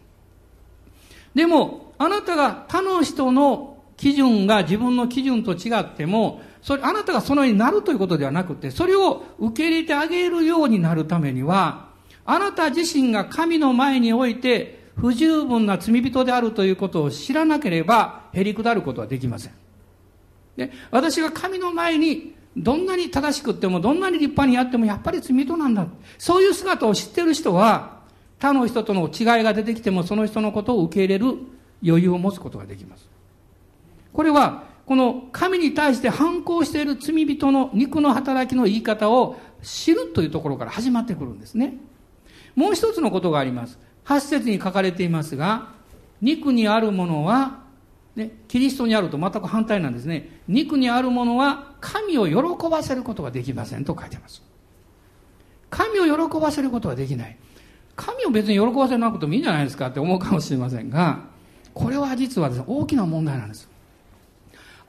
[1.34, 11.88] でも、あなたが他の人の基準が自分の基準と違っても、それ、あなたがそのようになるということではなくて、それを受け入れてあげるようになるためには、
[12.24, 19.52] あなた自身が神の前において不十分な罪人であるということを知らなければ、へりくだることはできません。
[20.56, 25.86] で、私が神の前にどんなに正しくっても、どんなに立派にやっても、やっぱり罪人なんだ。
[26.18, 28.00] そういう姿を知っている人は、
[28.38, 31.38] 他の人との違いが出てきても、その人のことを受け入れる
[31.86, 33.08] 余裕を持つことができます。
[34.12, 41.74] これは、この神に対して反抗している罪人の肉の働きの言い方を知るというところから始まってくるんですね。
[42.56, 43.78] もう一つのことがあります。
[44.02, 45.68] 八節に書かれていますが、
[46.20, 47.60] 肉にあるものは、
[48.16, 50.40] ね、キリストにあると全く反対なんですね。
[50.48, 54.42] 肉にあるものは神を喜ばせることができませんと書いてます。
[55.70, 57.38] 神を喜ばせることはできない。
[57.94, 61.20] 神を別に喜ばせなくてもいいんじゃないですかって思うかもしれませんが、
[61.74, 63.69] これは実はですね、大きな問題なんです。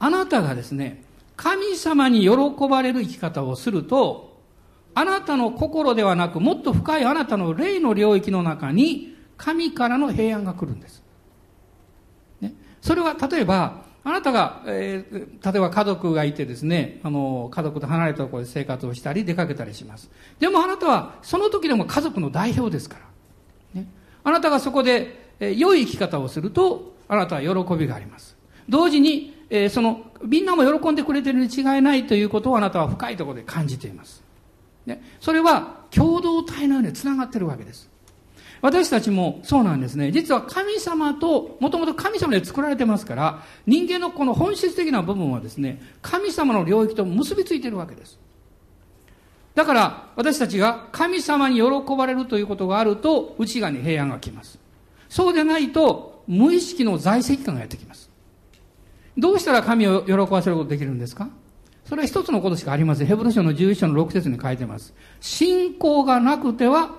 [0.03, 1.03] あなたがですね、
[1.35, 4.35] 神様に喜ばれる生き方をすると、
[4.95, 11.03] あなたの心ではなく、もっと深いあなたの霊の領域の中に、神からの平安が来るんです。
[12.41, 20.09] ね、それは例えば、あなたが、えー、例えば家族がいてですね、あの、家族と離れたところで生活をしたり、出かけたりします。
[20.39, 22.97] でもあなたは、その時でも家族の代表ですか
[23.75, 23.81] ら。
[23.81, 23.87] ね、
[24.23, 28.35] あなたがそこで、えー、良い生き方をすると、あなたは喜びがあります。
[28.67, 34.23] 同時に、えー、その、みんなも喜んでくれてるに違いないということをあなたは深いところで感じています。
[34.85, 37.89] ね、それは共同体のように繋がってるわけです。
[38.61, 40.11] 私たちもそうなんですね。
[40.11, 48.19] 実は神様と、もともと神様で作られてますから、人間のこの本質的な部分はですね、神様の領域と結びついてるわけです。
[49.55, 51.63] だから、私たちが神様に喜
[51.97, 54.59] ばれるということがあると、内側に平安が来ます。
[55.09, 58.10] そうでないと、無意識の在籍感がやってきます。
[59.17, 61.29] どうしたら神を喜ばせることできるんですか？
[61.85, 63.07] それは一つのことしかありません。
[63.07, 64.93] ヘブル書の11章の6節に書いてます。
[65.19, 66.95] 信仰がなくては、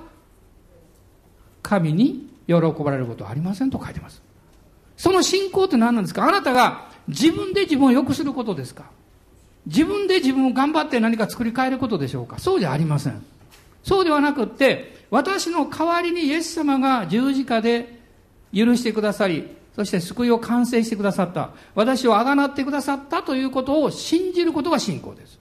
[1.62, 4.20] 神に喜ばれることはありませんと書いてます。
[4.96, 6.29] その信仰って何なんですか？
[6.29, 8.85] あなたが自分で自分を良くすることですか？
[9.64, 12.38] 自分で自分を頑張って何か作り変えることでしょうか？
[12.38, 13.25] そうじゃありません。
[13.83, 17.98] そうではなくって、私の代わりにイエス様が十字架で
[18.53, 21.50] 許してくださり、そして救いを完成してくださった。
[21.74, 25.38] 私をあがなってくださったということを信じることが信仰です。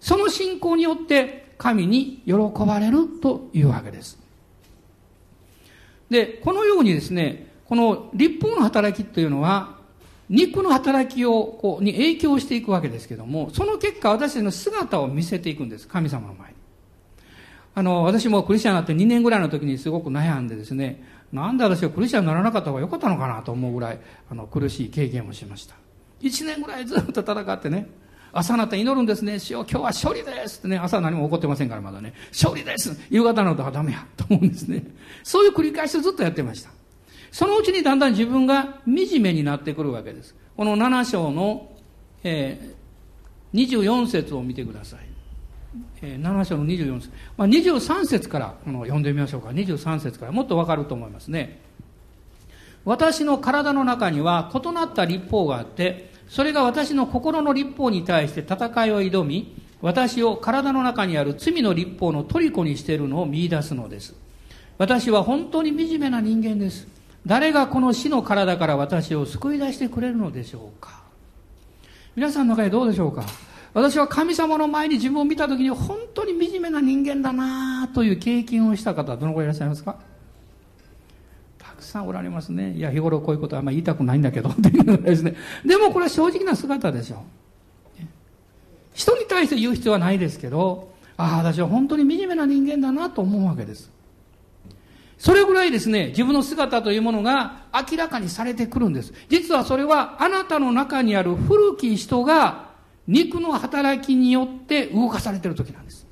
[0.00, 2.32] その信仰によって神に喜
[2.66, 4.18] ばれるというわけです。
[6.10, 9.78] で、このようにですね、この立法の働きというのは、
[10.28, 15.86] 肉の働きをこうに影響していくわけですけども、その結果私たちの姿を見せていくんです。
[15.86, 16.56] 神様の前に。
[17.74, 23.98] あの、私もクリスチャンになって2年ぐらいの時にすごく悩んでですね、なんで私がクリスチャンにならなかった方が良かったのかなと思うぐらい、
[24.30, 25.74] あの、苦しい経験をしました。
[26.20, 27.88] 1年ぐらいずっと戦ってね、
[28.32, 29.38] 朝なった祈るんですね。
[29.38, 32.14] 師匠、今日は勝利ですってね、朝何も起こってませんからまだね。
[32.30, 34.84] 勝利です夕方のとはダメやと思うんですね。
[35.22, 36.70] そういう繰り返しをずっとやってました。
[37.30, 40.34] そのうちにだんだん自分が惨めになってくるわけです。
[40.56, 41.72] この7章の、
[42.24, 45.11] えー、24節を見てください。
[46.02, 47.10] 7章の24節。
[47.36, 49.50] まあ、23節からこの読んでみましょうか。
[49.50, 51.60] 23節からもっとわかると思いますね。
[52.84, 64.14] 私の体の中には異なった立法があって、それが私の心の立法に対して戦いを挑み、私を体の中にある罪の立法の虜にしているのを見出すのです。
[64.78, 66.88] 私は本当に惨めな人間です。
[67.24, 71.02] 誰がこの死の体から私を救い出してくれるのでしょうか
[72.16, 73.24] 皆さんの中でどうでしょうか
[73.74, 79.96] 私は神様の前に自分を見た時に本当に惨めな人間だなという経験をした方、どのくらいいらっしゃいますか？
[81.58, 82.74] たくさんおられますね。
[82.74, 85.34] いや、日頃こういうことはあんまり言いたくないんだけど、っていうのがですね。
[85.64, 87.18] でもこれは正直な姿でしょう。
[88.94, 93.90] 人に対して言う必要はないですけど、ああ、私は本当に惨めな人間だなと思うわけです。
[95.16, 99.14] それぐらいですね、自分の姿というものが明らかにされてくるんです。
[99.30, 102.71] 実はそれはあなたの中にある古き人が
[103.12, 106.06] 肉の働きによって動かされてる時なんです。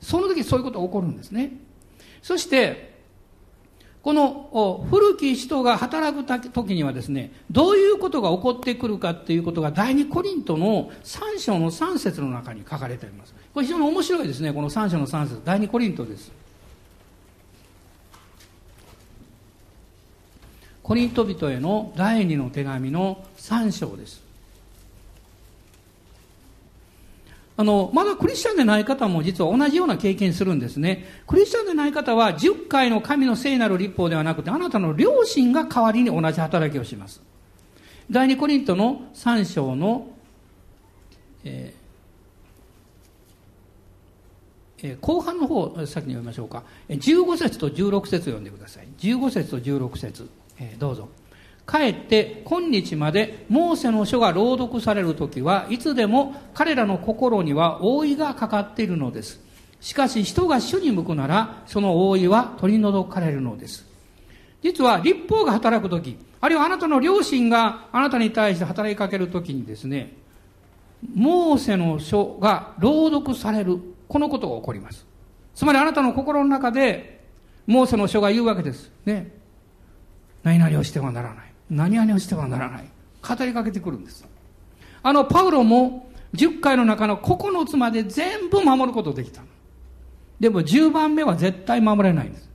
[0.00, 1.52] その時そういうことが起こるんですね。
[2.22, 2.90] そして、
[4.02, 13.34] この古き人が働く時にはですね、どういうことが起こってくるかっていうことが第二コリントの3章の3節の中に書かれています。
[13.54, 16.30] これ非常に面白いですね、この3章の3節第二コリントです。
[20.82, 24.29] コリント人への第二の手紙の3章です。
[27.60, 31.04] あの、まだクリスチャンでない方も実は同じような経験するんですね。
[31.26, 37.20] クリスチャンでない方は10回の神の聖なる立法ではなくて、あなたの両親が代わりに同じ働きをします。
[38.10, 40.06] 第二コリントの3章の、
[41.44, 41.80] えー
[44.82, 46.62] え、後半の方、先に読みましょうか。
[46.88, 48.88] 15節と16節読んでください。
[49.00, 51.10] 15節と16節、えー、どうぞ。
[51.70, 59.40] かえって今日までモーセの書が朗読される時はいつでも彼らの心には覆いがかかっているのです。
[59.80, 63.86] しかし人が主に向くならその覆いは取り除かれるのです。
[64.64, 70.16] 実は立法が働く時、あるいはあなたの両親があなたに対して働きかける時にですね、
[71.14, 73.78] モーセの書が朗読される、
[74.08, 75.06] このことが起こります。
[75.54, 77.20] つまりあなたの心の中で、
[77.68, 78.90] モーセの書が言うわけです。
[79.06, 79.30] ね。
[80.42, 81.49] 何々をしてはならない。
[81.70, 82.90] 何々をしてはならない。
[83.26, 84.26] 語りかけてくるんです。
[85.02, 89.42] あの、パウロも10回の中の9つまで全部守ることできた。
[90.38, 92.50] でも10番目は絶対守れないんです。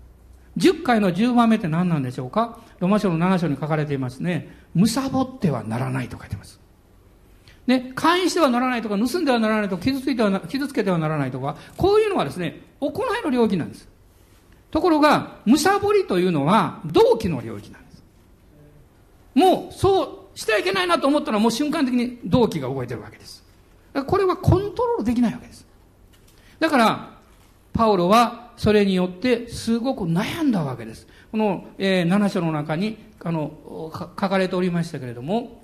[0.58, 2.60] 10回の10番目って何なんでしょうか？
[2.80, 4.49] ロマ書の7章に書かれていますね。
[4.73, 6.60] むさぼってはならないと書いてます。
[7.67, 13.88] ね、会員してはならないとか、盗んではならないとか、傷ついては傷つけてはならないとか、こういうのはですね、行いの領域なんです。
[14.69, 17.84] ところが、むさぼりというのは、動機の領域なんです。
[19.35, 23.43] もうそうしてはいけないなと思ったらもう瞬間的に動機が動いてるわけです。
[24.07, 25.65] これはコントロールできないわけです。
[26.59, 27.09] だから、
[27.73, 31.07] パウロはそれによってすごく悩んだわけです。
[31.31, 33.51] この、えー、7章の中にあの
[33.93, 35.61] 書かれておりましたけれども、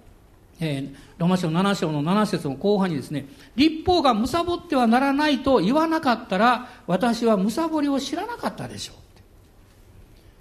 [0.59, 8.95] えー、ロマ書7章の7節の後半にですね、立法が貪ってはならないと言わなかったら、私は貪りを知らなかったでしょう。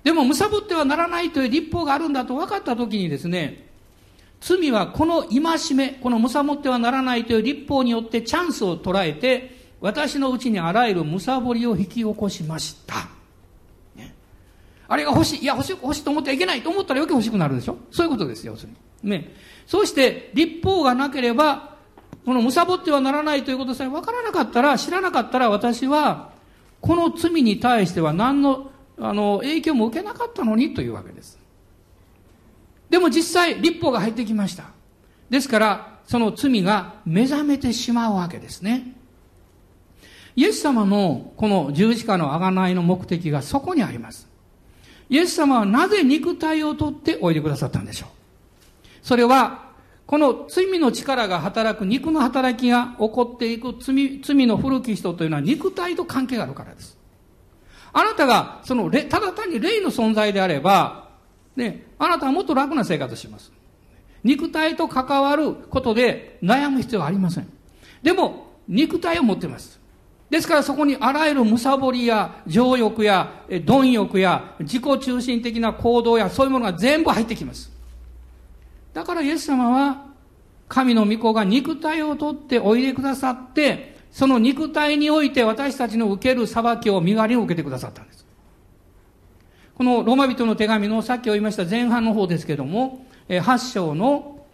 [0.03, 3.69] でも、貪ってはならないという立法があるんだと分かったときにですね、
[4.41, 13.09] 罪はこの戒め、この貪ってはならないという立法によってチャンスを捉えて、私のうちにあらゆる貪りを引き起こしました。
[13.95, 14.15] ね、
[14.89, 17.77] あれが欲しい、いや欲しい、欲しいと思ってはいけないと思ったら余計欲しくなるでしょ？
[17.91, 19.11] そういうことですよ、要するに。
[19.11, 19.35] ね。
[19.67, 21.77] そして、立法がなければ、
[22.25, 26.31] この貪ってはならないということさえ分からなかったら、知らなかったら私は、
[26.81, 28.70] この罪に対しては何の
[29.01, 31.39] あの、影響も受けなかったのにというわけです。
[32.91, 34.65] でも実際、立法が入ってきました。
[35.31, 38.95] ですから、その罪が目覚めてしまうわけですね。
[40.37, 44.29] イエス様のこの十字架の贖いの目的がそこにあります。
[45.09, 48.09] イエス様はなぜ肉体を取っておいでくださったんでしょう。
[49.03, 49.71] それは、
[50.07, 57.00] この罪の力が働く肉の働きが起こっていく罪罪の古き人というのは肉体と関係があるからです。
[57.93, 61.09] あなたが、その、ただ単に霊の存在であれば、
[61.57, 63.53] ね、あなたはもっと楽な生活をします。
[64.23, 67.49] 肉体と関わることで悩む必要はありません。
[68.03, 69.81] でも、肉体を持っています。
[70.31, 77.73] ですからそこにあらゆる貪りや情欲や貪欲や自己中心的な行動やそういうものが全部入ってきます。
[78.95, 80.07] だからイエス様は
[80.69, 88.27] 神の御子が肉体をとっておいでくださってその肉体において私たちの受ける裁きを身代わりに受けてくださったんです。
[89.75, 94.45] このローマ人の手紙のさっき言いました前半の方ですけども、8章の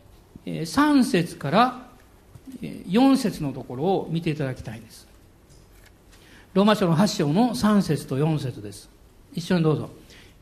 [0.44, 1.86] 3節から
[2.62, 5.08] 4節のところを見ていただきたいです。
[6.54, 8.88] ローマ書の8章の3節と4節です。
[9.34, 9.90] 一緒にどうぞ。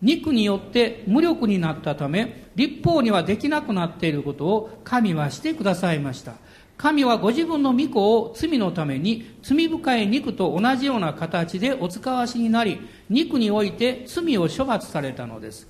[0.02, 6.34] 肉によって無力になったため、立法にはできなくなっていることを神はしてくださいました。
[6.76, 15.68] 神はご自分の御子を罪のために罪深い肉と同じような形でお使わしになり肉において罪を処罰されたのです。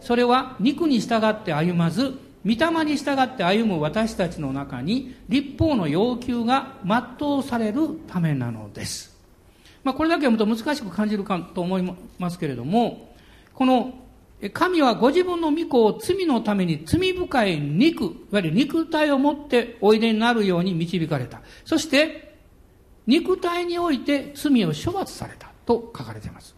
[0.00, 9.16] それは肉に従って歩まず御霊に従って歩む私たちの中に立法の要求が全うされるためなのです、
[9.82, 13.14] まあ、これだけ読むと難しく感じるかと思いますけれども
[13.54, 13.92] この
[14.52, 21.42] 神はご自分の御子を罪のために罪深い肉、いわゆる肉体を持っておいでになるように導かれた。
[21.64, 22.36] そして、
[23.06, 26.54] 肉体において罪を処罰されたと書かれています。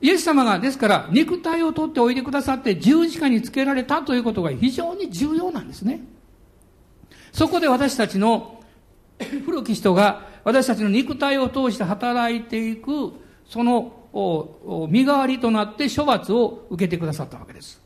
[0.00, 6.00] イエス様が、ですから、肉体を取っておいでくださって十字架につけられたということが非常に重要なんですね。
[7.30, 8.60] そこで私たちの
[9.46, 13.12] 古き人が私たちの肉体を通して働いていく、
[13.46, 17.80] その身代わりとなって処罰を受けてくださったわけです。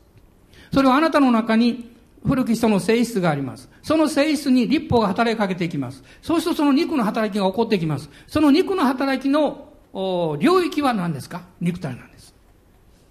[0.73, 3.69] それはあなたの中に古き人の性質があります。
[3.81, 6.03] その性質に立法が働きかけていきます。
[6.21, 8.09] そうするとその肉の働きが起こってきます。
[8.27, 11.43] その肉の働きの領域は何ですか？
[11.61, 12.33] 肉体なんです。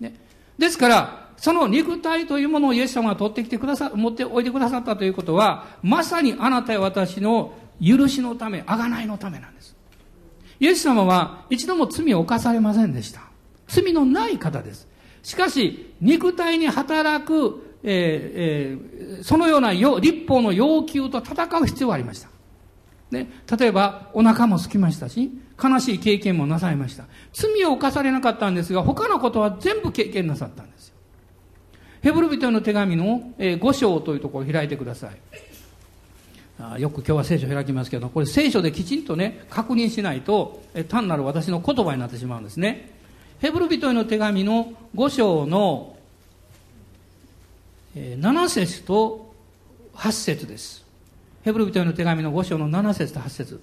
[0.01, 0.15] ね。
[0.59, 9.76] ですから、その肉体というものをイエス様が取ってきてくださ、持っておいてくださったということは、まさにあなたや私の許しのため、贖いのためなんです。
[10.61, 13.23] イエス様は一度も罪を犯されませんでした。
[13.69, 14.89] 罪のない方です。
[15.23, 22.29] しかし、肉体に働く、えーえー、そのような立法の要求と戦う必要がありました。
[23.11, 23.29] ね、
[23.59, 25.31] 例えば、お腹も空きましたし、
[25.63, 27.05] 悲しい経験もなさいました。
[27.33, 30.95] 罪を犯されなかったんですが、他のことは全部経験なさったんですよ。
[32.03, 35.11] ヘブル人の手紙の、えー、5章というところを開いてください。
[36.59, 42.95] あよく今日は聖書を開きますけど、これ聖書できちんとね、確認しないと、え単なる私の言葉になってしまうんですね。
[43.41, 45.97] ヘブル人への手紙の5章の、
[47.95, 49.35] え、7節と
[49.95, 50.85] 8節です。
[51.45, 53.61] ヘブル人への手紙の5章の7節と8節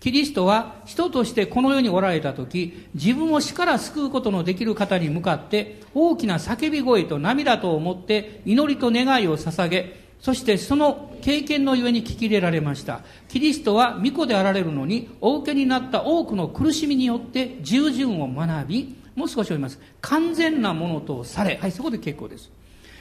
[0.00, 13.02] キリストは人としてこの世におられた時、自分を死から救うことのできる方に向かって大きな叫び声と涙と思って祈りと願いを捧げ、そしてその経験のゆえに聞き入れられました。
[13.28, 19.78] キリストは巫女であられるのに、お受けになった多くの苦しみによって従順を学び、もう少し読みます。
[20.00, 21.58] 完全なものとされ。
[21.60, 22.50] はい、そこで結構です。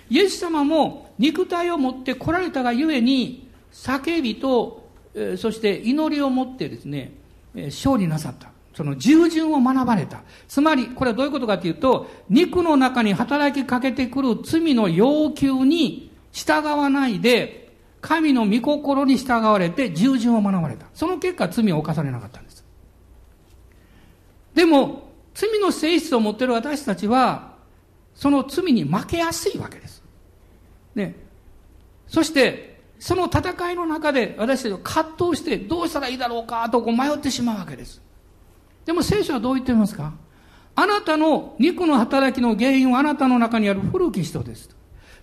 [0.09, 7.13] イエス様も肉体を持って来られたがゆえに、叫びと、えそして祈りを持ってですね、
[7.55, 8.49] え勝利なさった。
[8.75, 10.23] その従順を学ばれた。
[10.49, 17.71] つまり、これはどういうことかというと、肉の中に働きかけてくる罪の要求に従わないで、
[18.01, 20.87] 神の御心に従われて従順を学ばれた。
[20.93, 22.65] その結果、罪を犯されなかったんです。
[24.53, 27.53] でも、罪の性質を持っている私たちは、
[28.13, 30.03] その罪に負けやすいわけです。
[30.95, 31.15] ね。
[32.07, 38.01] そして、その戦いの中で私たちは葛藤してどうしたらいいだろうかとこう迷ってしまうわけです。
[38.85, 40.13] でも聖書はどう言ってますか？
[40.75, 44.69] あなたの肉の働きの原因はあなたの中にある古き人です。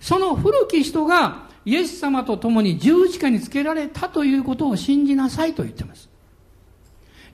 [0.00, 6.08] その古き人がイエス様と共に十字架につけられたということを信じなさいと言っています。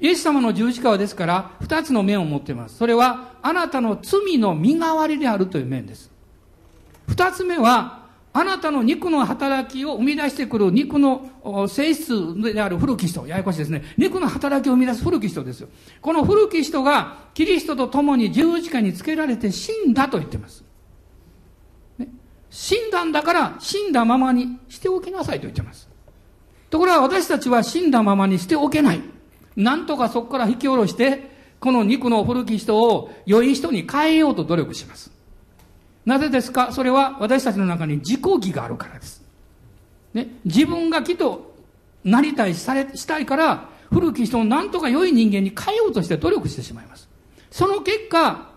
[0.01, 2.77] イエス様の十字架はですから、二つの面を持っています。
[2.77, 6.11] それは、あなたの罪の身代わりであるという面です。
[7.09, 8.05] 二つ目は、
[8.35, 11.31] あなたの肉の働きを生み出してくる肉の
[11.69, 13.83] 性質である古き人、ややこしいですね。
[13.97, 15.69] 肉の働きを生み出す古き人ですよ。
[16.03, 20.63] この古き人がキリストと共に十字架につけられて死んだと言っています。
[22.59, 25.91] 死んだんだから死んだままにしておきなさいと言ってます。
[26.71, 29.03] ところが私たちは死んだままにしておけない。
[29.57, 31.31] なんとかそこから引き下ろして、
[31.61, 35.13] この肉の古き人を良い人に変えようと努力します。
[36.07, 36.73] なぜですか？
[36.73, 39.23] それは私たちの中に自己義があるからです。
[40.15, 41.55] ね、自分がきと
[42.05, 47.07] なりたいされ、したいから、古き人をなんとか良い人間に変えようとして努力してしまいます。
[47.51, 48.49] その結果、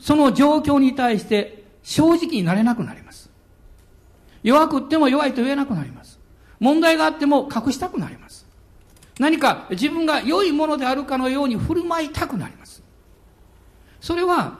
[0.00, 1.57] その状況に対して
[1.88, 3.30] 正直になれなくなります。
[4.42, 6.20] 弱くっても弱いと言えなくなります。
[6.60, 8.46] 問題があっても隠したくなります。
[9.18, 12.82] 何か自分が良いものであるかのように振る舞いたくなります。
[14.02, 14.58] それは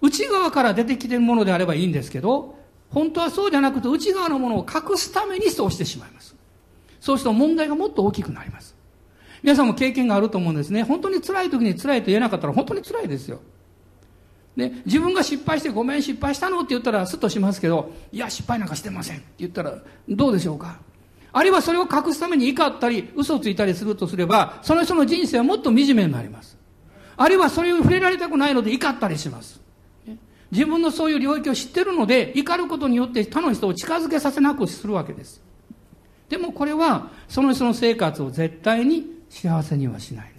[0.00, 2.56] 内側から出てきてるものであればいいんですけど、
[2.88, 6.36] 本当はそうじゃなくて内側のものを隠すためにそうしてしまいます。
[7.00, 8.76] そうすると問題がもっと大きくなります。
[9.42, 10.84] 皆さんも経験があると思うんですね。
[10.84, 13.40] 本当に辛い時に辛いと言えなかったら本当に辛いですよ。
[14.56, 19.78] ね、自分が失敗してごめん失敗したのって言ったらスッとしますけど、いや失敗なんかしてませんって言ったら
[20.08, 20.80] どうでしょうか？
[21.32, 26.58] あるいはそれを隠すために怒ったり嘘をついたりするとすれば、その人の人生はもっと惨めになります。
[27.16, 29.60] あるいはそれを触れられたくないので怒ったりします。
[30.50, 35.40] 自分のそういう領域を知ってるので、怒ることによって他の人を近づけさせなくするわけです。
[36.28, 40.32] でもこれは、その人の生活を絶対に幸せにはしない。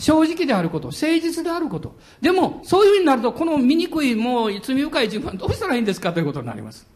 [0.00, 1.94] 正直であること、誠実であること。
[2.22, 6.88] でも、そういうふうになると、この醜い、もう罪深い自分はどうしたらいいんですかということになります。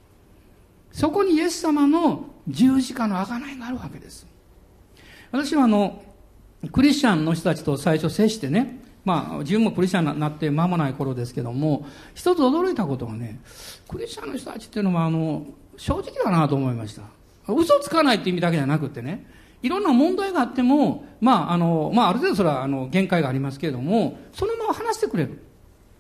[0.90, 4.26] そこにイエス様の十字架の贖いがあるわけです。
[5.30, 6.02] 私はあの、
[6.72, 13.38] クリスチャンの人たちと最初接してね、まあ、自分もクリスチャンになって間もない頃ですけども、一つ驚いたことはね、
[13.86, 15.46] クリスチャンの人たちっていうのは、あの、
[15.76, 17.02] 正直だなと思いました。
[17.52, 19.26] 嘘つかないって意味だけじゃなくてね、
[19.64, 25.42] いろんな問題があっても、まあ、あの、まあ、ある程度それは、あの、限界がありますけれども、そのまま話してくれる。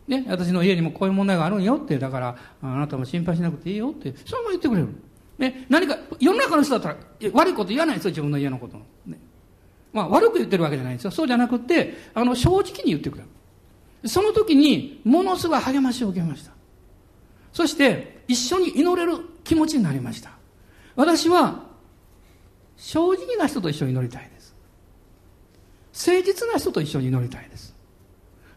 [0.06, 4.88] ね、私の家にもこういう問題があるんよって、だから、あなたも心配しなくていいよって、そのまま言ってくれる。
[5.38, 8.76] ね、何か、世の中の人だったら、悪いこと言わないですよ、自分の家のこと。
[9.06, 9.18] ね。
[9.94, 11.10] まあ悪く言ってるわけじゃないですよ。
[11.10, 13.24] そうじゃなくて、あの、正直に言ってくれ
[14.02, 14.08] る。
[14.10, 16.52] その時に、ものすごい励ましを受けました。
[17.50, 20.32] そして、一緒に祈れる気持ちになりました。
[20.96, 21.73] 私は、
[22.76, 24.54] 正直な人と一緒に祈りたいです。
[26.10, 27.74] 誠実な人と一緒に祈りたいです。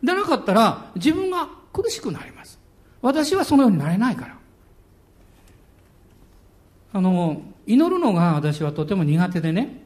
[0.04, 2.60] でなかったら、自分が苦しくなります。
[3.02, 4.38] 私はそのようになれないから。
[6.94, 9.84] あの、祈るのが私はとても苦手でね、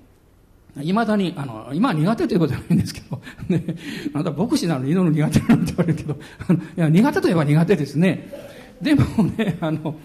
[0.82, 3.76] いまだに、あの、今は苦手ということじゃないんですけど、 ね、
[4.14, 6.18] あなた牧師なのに祈るの苦手なんて言われるけど、い
[6.78, 8.30] や、苦手といえば苦手ですね。
[8.82, 9.96] でもね、あの、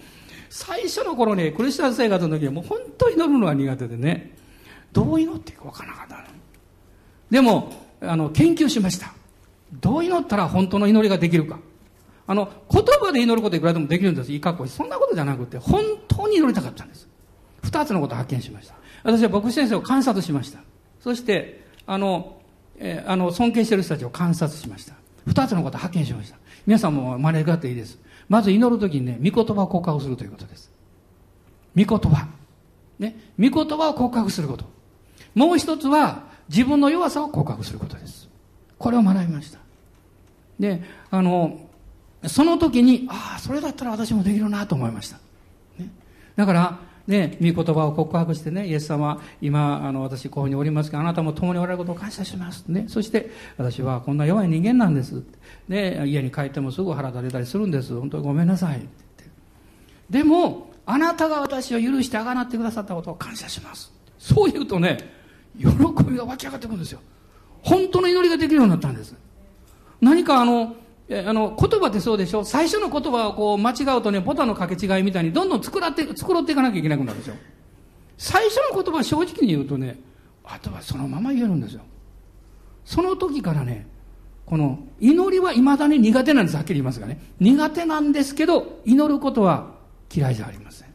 [0.49, 4.35] 最初の頃ね、クリスチャン生活の時はもう本当に祈るのが苦手でね、
[4.91, 6.23] どう祈っていいか分からなかったの。
[7.29, 9.13] でも、あの、研究しました。
[9.73, 11.59] どう祈ったら本当の祈りができるか。
[12.25, 14.31] あの、言葉で祈ることいくらでもできるんです。
[14.31, 17.07] いい格好そんなことじゃなくて、本当に祈りたかったんです。
[17.63, 18.75] 二つのことを発見しました。
[19.03, 20.59] 私は牧師先生を観察しました。
[20.99, 22.41] そして、あの、
[22.77, 24.93] えー、あの、尊敬している人たちを観察しました。
[25.25, 26.37] 二つのことを発見しました。
[26.65, 27.99] 皆さんも真似があっていいです。
[28.29, 30.71] まず祈る時にね、御言葉を告白するということです。
[31.75, 32.27] 御言葉。
[32.99, 33.15] ね。
[33.39, 34.65] 御言葉を告白すること。
[35.35, 38.29] もう一つは、自分の弱さを告白することです。
[38.77, 39.59] これを学びました。
[40.59, 41.59] で、あの、
[42.25, 45.17] その時に、ああ、それだったら私もできるなと思いました。
[45.77, 45.89] ね、
[46.35, 52.65] だから、ね、御言葉を告白してね、イエス様、今、あの、私、ここにおりますが、あなたも共におられることを感謝します。
[52.67, 55.23] ね、そして、私はこんな弱い人間なんです。
[55.69, 57.97] で、家に帰ってもすぐ腹立てたりするんです。
[57.97, 58.79] 本当にごめんなさい。
[58.79, 58.87] って
[60.09, 63.91] でも、あなたが私を許してあがなってくださったことを感謝します。
[64.19, 64.97] そう言うとね、
[65.57, 65.67] 喜
[66.03, 66.99] びが湧き上がってくるんですよ。
[67.61, 69.15] 本当の祈りができるようになったんです。
[70.01, 70.75] 何かあの、
[71.09, 72.43] あの、言葉ってそうでしょ？
[72.43, 77.35] 最初の言葉をこう間違うとね、ボタンの掛け違いみたいにどんどん作らって、作っていかなきゃいけなくなるですよ。
[78.17, 79.99] 最初の言葉正直に言うとね、
[80.43, 81.81] あとはそのまま言えるんですよ。
[82.83, 83.87] その時からね、
[84.45, 87.21] この祈りは未だに苦手なんです、はっきり言いますがね。
[87.39, 89.75] 苦手なんですけど、祈ることは
[90.13, 90.87] 嫌いじゃありません。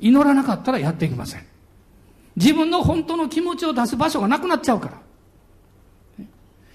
[0.00, 1.46] 祈らなかったらやっていきません。
[2.36, 5.00] 自分の本当の気持ちを出す場所がなくなっちゃうから。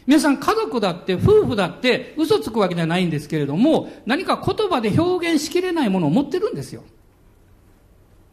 [0.07, 6.83] 皆さん家族だって夫婦だって嘘つくわけじゃないんですけれども、何か言葉で表現しきれないものを持ってるんですよ。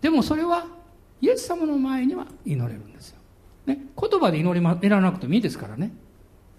[0.00, 0.66] でもそれは、
[1.20, 3.16] イエス様の前には祈れるんですよ。
[3.66, 5.92] ね、言葉で祈りま、祈らなくてもいいですからね。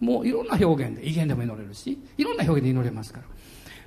[0.01, 3.25] もういろんな表現で、威厳でも祈れるし、いろんな表現で祈れますから。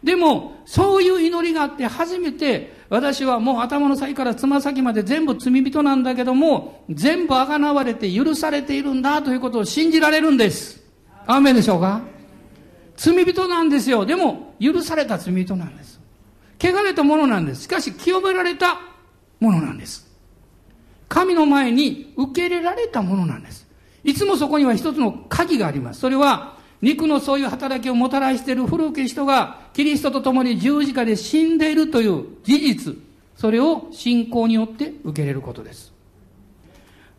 [0.03, 10.88] でも、そういう祈りがあって初めて、私はもう頭の先からつま先まで全部罪人なんだけども、全部あがなわれて許されているんだということを信じられるんです。
[11.31, 12.01] 雨でしょうか？
[12.97, 14.07] 罪人なんですよ。
[14.07, 16.01] でも、許された罪人なんです。
[16.59, 17.65] 汚れたものなんです。
[17.65, 18.81] しかし、清められた
[19.39, 20.09] ものなんです。
[21.09, 23.69] 神の前に受け入れられたものなんです。
[24.05, 26.01] いつもそこには一つの鍵があります。
[26.01, 32.95] それは、肉のそういう働きをもたらしている古き人が、キリストと共に十字架で死んでいるという事実、
[33.37, 35.93] それを信仰によって受け入れることです。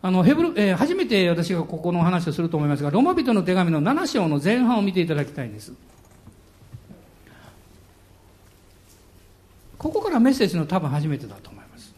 [0.01, 5.73] あの、ヘブル、えー、初めて私がここの話をすると思いますが、ロマ人の手紙の7章の前半を見ていただきたいんです。
[9.77, 11.93] ここからメッセージの多分初めてだと思います。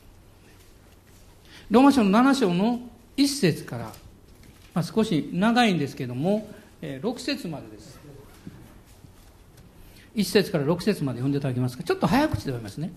[1.69, 2.79] ローマ書の7章の
[3.17, 3.85] 1節から、
[4.73, 6.47] まあ、少し長いんですけども、
[6.81, 7.99] えー、6節までです。
[10.15, 11.83] 1節から6節まで読んでいただけますか？
[11.83, 12.91] ちょっと早口で読みますね。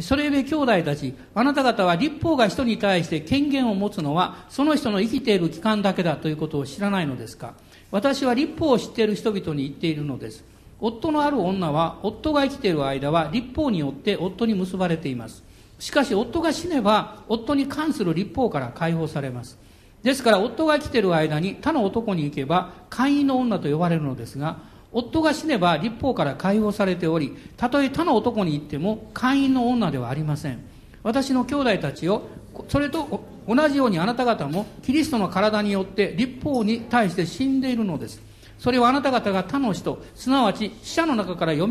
[0.00, 7.54] それゆえ兄弟たち、あなた方は立法が人に対して権限を持つのは、その人の生きている期間だけだということを知らないのですか？
[7.92, 10.44] 私は立法を知っている人々に言っているのです。
[10.80, 15.44] 夫のある女は、夫が生きている間は立法によって夫に結ばれています。
[15.78, 19.58] しかし夫が死ねば、夫に関する立法から解放されます。
[20.02, 24.58] ですから夫が生きている間に他の男に行けば、会員の女と呼ばれるのですが、
[24.94, 30.60] 夫が死ねば立法から解放されており、たとえ他の男に行っても会員の女ではありません。
[31.02, 32.28] 私の兄弟たちを、
[32.68, 38.22] それと同じようにあなた方もキリストの体によって立法に対して死んでいるのです。
[38.58, 41.68] それはあなた方が他の人、すなわち死者の中から蘇っ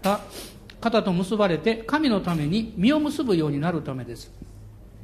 [0.00, 0.20] た
[0.80, 4.30] 方と結ばれて神のために実を結ぶようになるためです。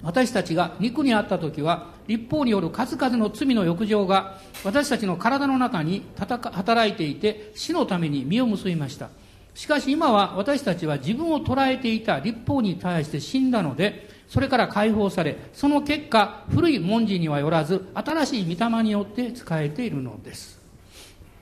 [0.02, 9.08] 私たちが肉にあった時は立法による数々の罪の欲情が私たちの体の中に働いていて死のために実を結びました。
[9.54, 20.60] しかし今は私たちは自分を捉えていた立法に対して死んだのでそれから解放されその結果古い文字にはよらず新しい御霊によって使えているのです。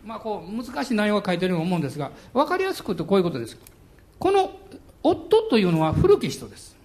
[0.05, 3.59] まあこう難しい内容が書いてるように思うんですが分かりやすく言うとこういうことです。
[4.19, 4.53] この
[5.03, 6.77] 夫というのは古き人です。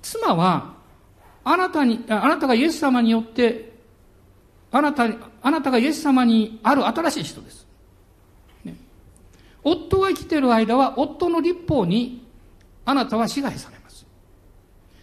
[0.00, 0.74] 妻は
[1.44, 3.72] あなたに、あなたがイエス様によって、
[4.70, 7.66] あなたに、あなたがイエス様にある新しい人です。
[8.64, 8.76] ね、
[9.62, 12.24] 夫が生きている間は、夫の立法に
[12.84, 14.06] あなたは支配されます。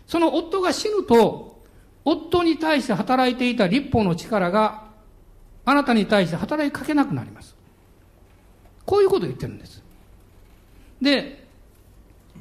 [0.07, 1.61] その夫が死ぬと、
[2.05, 4.87] 夫に対して働いていた立法の力が、
[5.65, 7.55] あなたに対して働きかけなくなります。
[8.85, 9.83] こういうことを言ってるんです。
[11.01, 11.47] で、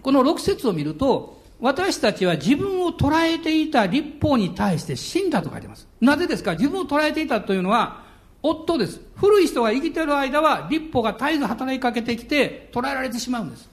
[0.02, 5.88] この6節を見ると、私たちは自分を捉えていた立法に対して死んだと書いてます。
[6.00, 6.52] なぜですか？
[6.52, 8.04] 自分を捉えていたというのは、
[8.42, 9.00] 夫です。
[9.16, 13.68] 古い人が生きている間は、立法が絶えず働きかけてきて、捉えられてしまうんです。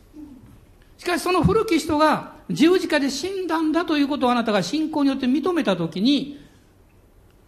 [0.97, 6.43] しかしその古き人が十字架で死んだんだということをあなたが信仰によって認めたときに、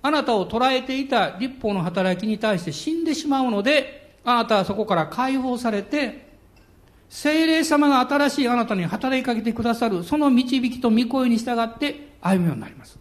[0.04, 6.27] あなたを捉えていた立法の働きに対して死んでしまうので、あなたはそこから解放されて、
[7.10, 13.00] 精霊様が新しいあなたに働きかけてくださる、その導きと御声に従って歩むようになります。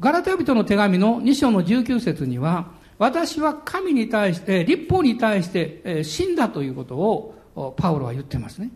[0.00, 8.70] ガラテヤ人の手紙の2章の19節には、私は神に対して、立法に対して死んだということをパウロは言ってますね。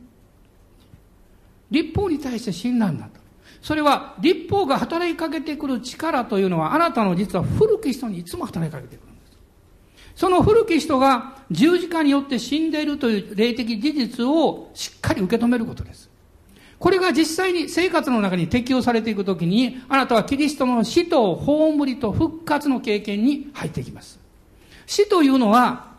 [1.70, 3.20] 立法に対して死んだんだと。
[3.60, 9.07] それは立法が働きかけてくる力というのはあなたの実は古き人にいつも働きかけてくる。
[10.18, 16.10] その古き人が十字架によって死んでいるという霊的事実をしっかり受け止めることです。
[16.80, 24.18] これが実際に生活の中に適用されていくときに、あなたはキリストの死と葬りと復活の経験に入っていきます。
[24.86, 25.92] 死というのは、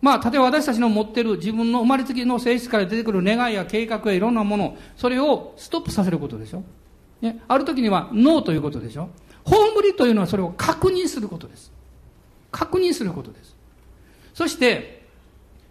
[0.00, 6.62] まあ、例えば私たちの持っている自分の生まれつきの性質から出てくる願いや計画やいろんなもの、それをストップさせることでしょ。
[7.20, 9.08] ね、ある時にはノーということでしょ。
[9.44, 11.76] 葬りというのはそれを確認することです。
[12.50, 13.56] 確認することです。
[14.34, 15.06] そして、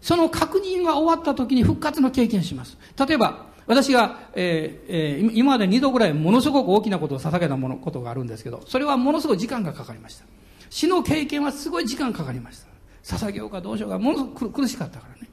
[0.02, 2.78] その確認が終わった時に復活の経験します。
[3.08, 10.26] 例えば、私が、えーえー、今まで2度ぐらいものすごく大きなことを捧げたものことがあるんですけど、それはものすごい時間がかかりました。
[10.70, 12.68] 死の経験はすごい時間かかりました。
[13.04, 15.30] 捧げようかどうしようか、ものすごく苦しかったからね。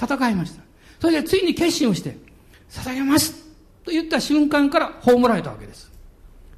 [0.00, 0.62] 戦いました。
[1.00, 2.16] それでついに決心をして、
[2.70, 3.44] 捧げます
[3.84, 5.90] と言った瞬間から葬られたわけです。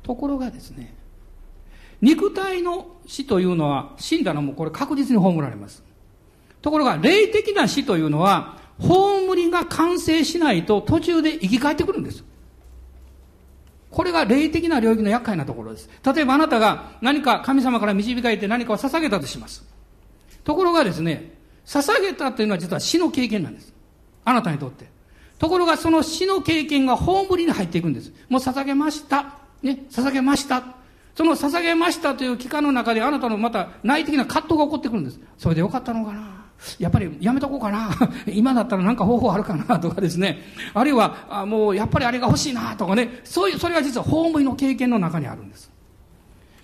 [0.02, 0.95] ところがですね、
[2.00, 5.82] 肉体の死というのは死んだのもこれ確実に葬られます。
[6.60, 12.24] ところが霊的な死というのは葬りが完成しないと途中で生き返ってくるんです。
[13.90, 15.88] これが霊的な領域の厄介なところです。
[16.04, 19.64] 例えばあなたが何か神様から導かれて何かを捧げたとします。
[20.44, 21.32] ところがですね、
[21.64, 23.72] 捧げたというのは実は死の経験なんです。
[24.24, 24.86] あなたにとって。
[25.38, 28.12] ところがその死の経験が葬りに入っていくんです。
[28.28, 29.38] もう捧げました。
[29.62, 30.62] ね、捧げました。
[31.16, 35.18] その捧げましたという期間の中であなたのまた内的な葛藤が起こってくるんです。
[35.38, 36.44] それでよかったのかな？
[36.78, 37.90] やっぱりやめとこうかな？
[38.28, 39.80] 今だったら何か方法あるかな？
[39.80, 40.42] とかですね。
[40.74, 42.76] あるいは、あもうやっぱりあれが欲しいな？
[42.76, 43.20] とかね。
[43.24, 45.70] そういう、それが実は法務員の経験の中にあるんです。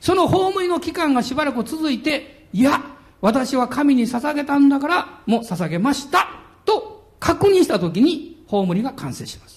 [0.01, 2.83] その法務員の期間がしばらく続いて、いや、
[3.23, 6.29] 私は神に捧げたんだから、もう捧げました。
[6.67, 9.52] と確認したときに、法務が完成します。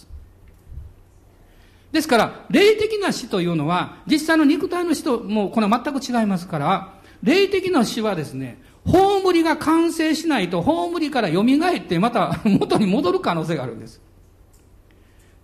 [1.96, 6.94] ですから、霊的な死というのは、実際の肉体の死と、もうこれは全く違いますから、
[7.24, 14.02] 霊的な死はですね、葬りが完成しないと、葬りから蘇ってまた 元に戻る可能性があるんです。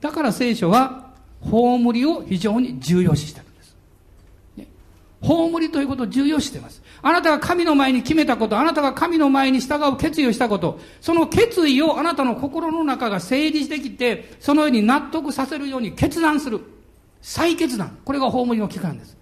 [0.02, 3.78] だから聖書は、葬りを非常に重要視してるんです。
[5.22, 6.81] 葬りということを重要視してます。
[7.04, 16.62] あなたが神の前に決めたこと、あなたが神の前に従う決意をしたこと、その決意をあなたの心の中が整理してきて、そのように納得させるように決断する。
[17.22, 17.97] 再決断。
[18.04, 19.18] これが葬りの期間です。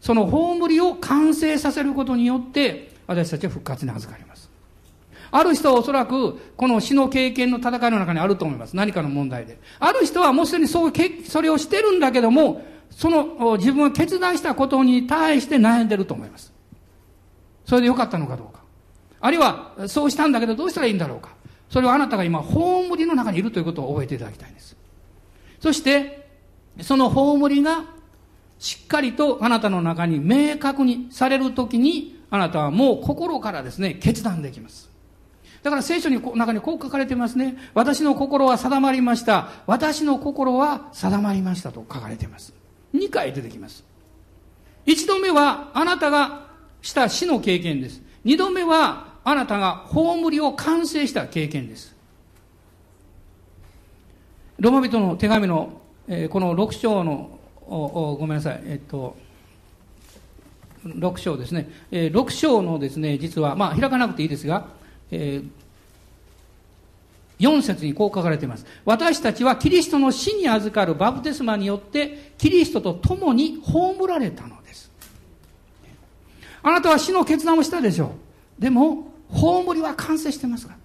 [0.00, 4.50] その葬りを完成させることによって、私たちは復活に預かります。
[5.30, 8.76] ある人はおそらく、この死の経験の戦いの中にあると思います。
[8.76, 9.58] 何かの問題で。
[9.78, 10.92] ある人はもうすでにそう、
[11.26, 16.51] それをしてるんだけども、その自分が決断したことに対して悩んでると思います。
[17.64, 18.62] それでよかったのかどうか。
[19.20, 21.30] あるいは、そうしたんだけどどうしたらいいんだろうか。
[21.70, 24.76] それはあなたが今、葬りの中にいるということを覚えていただきたいんです。
[25.60, 26.28] そして、
[26.80, 27.84] その葬りが、
[28.58, 34.90] しっかりとあなたの中に明確にされるときに、あなたはもう心からですね、決断できます。
[35.62, 37.56] だから聖書に中にこう書かれてますね。
[37.74, 39.48] 私の心は定まりました。
[39.66, 42.52] 私の心は定まりましたと書かれています。
[42.94, 43.84] 2回出てきます。
[44.86, 46.51] 1度目はあなたが
[46.82, 48.02] した死の経験です。
[48.24, 51.94] 二度目は、あなたが葬りを完成した経験です。
[54.58, 59.16] ロマ人の手紙の、えー、この6章の、おごめんなさい、えっと、
[60.84, 61.70] 6章ですね。
[61.92, 64.66] えー、6章のですね、実は、まあ、開かなくていいですが、
[65.12, 65.48] えー、
[67.38, 68.66] 4節にこう書かれています。
[68.84, 74.61] 私たちはキリストの死に預かるバプテスマによって、キリストと共に葬られたの
[76.62, 78.12] あなたは死の決断をしたでしょ
[78.58, 78.62] う。
[78.62, 80.78] でも、葬りは完成してますから。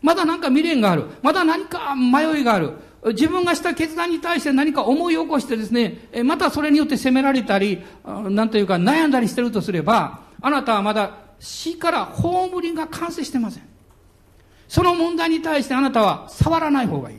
[0.00, 1.06] まだ何か未練がある。
[1.22, 2.72] まだ何か迷いがある。
[3.06, 13.62] 自分がした決断に対して何か思い起こしてですね、またそれによって責められたり、なんというか悩んだりしてるとすれば、あなたはまだ死から葬りが完成してません。
[14.68, 17.16] その問題に対してあなたは触らない方がいい。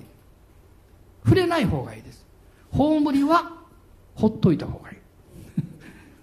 [1.24, 2.26] 触れない方がいいです。
[2.72, 3.54] 葬りは
[4.16, 4.89] ほっといた方がいい。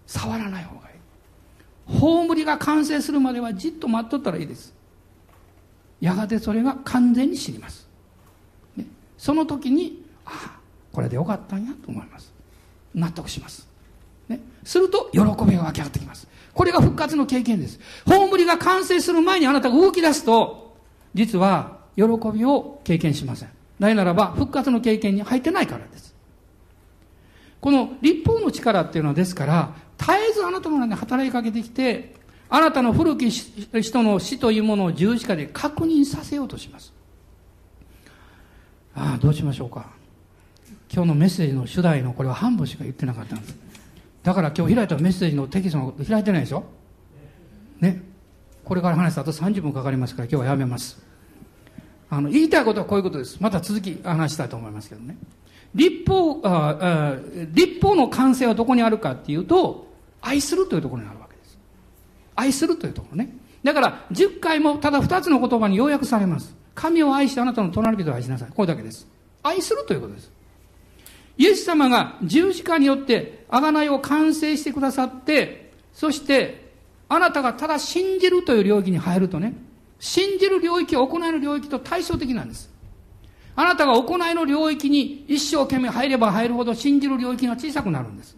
[0.07, 1.99] 触らない方がいい。
[1.99, 4.75] 葬りが完成するまではじっと待っとったらいいです。
[6.01, 7.89] やがてそれが完全に知ります。
[8.77, 8.87] ね、
[9.17, 10.61] その時に、ああ、
[10.93, 12.33] これでよかったんやと思います。
[12.95, 13.69] 納得します。
[14.29, 16.27] ね、すると喜びが湧き上がってきます。
[16.53, 17.79] これが復活の経験です。
[18.07, 20.77] 葬りが完成する前にあなたが動き出すと、
[21.15, 23.51] 実は喜びを経験しません。
[23.79, 26.16] なぜならば、復活の経験に入ってないからです。
[27.61, 32.15] この立法の力っていうのはですから、絶えずあなたの中に働きかけてきて、
[32.49, 36.93] あなたの古き人の死というものを十字架で確認させようとします。
[38.95, 39.91] ああ、どうしましょうか。
[40.93, 43.57] 今日のメッセージの主題のこれは半分しか言ってなかったんです。
[44.23, 46.65] だから今日開いたメッセージのテキストも開いてないでしょ
[47.81, 48.03] ね。
[48.65, 51.05] これから話すとあと30分かかりますから今日はやめます。
[52.09, 53.39] あの、言いたいことはこういうことです。
[53.41, 55.17] また続き話したいと思いますけどね。
[55.77, 57.17] 立法、ああ
[57.53, 59.87] 立法の完成はどこにあるかっていうと、
[60.23, 61.59] 愛するというところにあるわけです。
[62.35, 63.37] 愛するというところね。
[63.63, 66.57] だから、10回もただ2つの言葉に要約されます。
[66.75, 68.49] 神を愛してあなたの隣人を愛しなさい。
[68.55, 69.07] これだけです。
[69.43, 70.31] 愛するということです。
[71.39, 76.73] イエス様が十字架によって贖いを完成してくださって、そして、
[77.09, 79.55] あなたがただ信じるという領域に入るとね、
[79.99, 82.71] 信じる領域は行いの領域と対照的なんです。
[83.57, 88.37] あなたが行いの領域に一生懸命入れば入るほど信じる領域が小さくなるんです。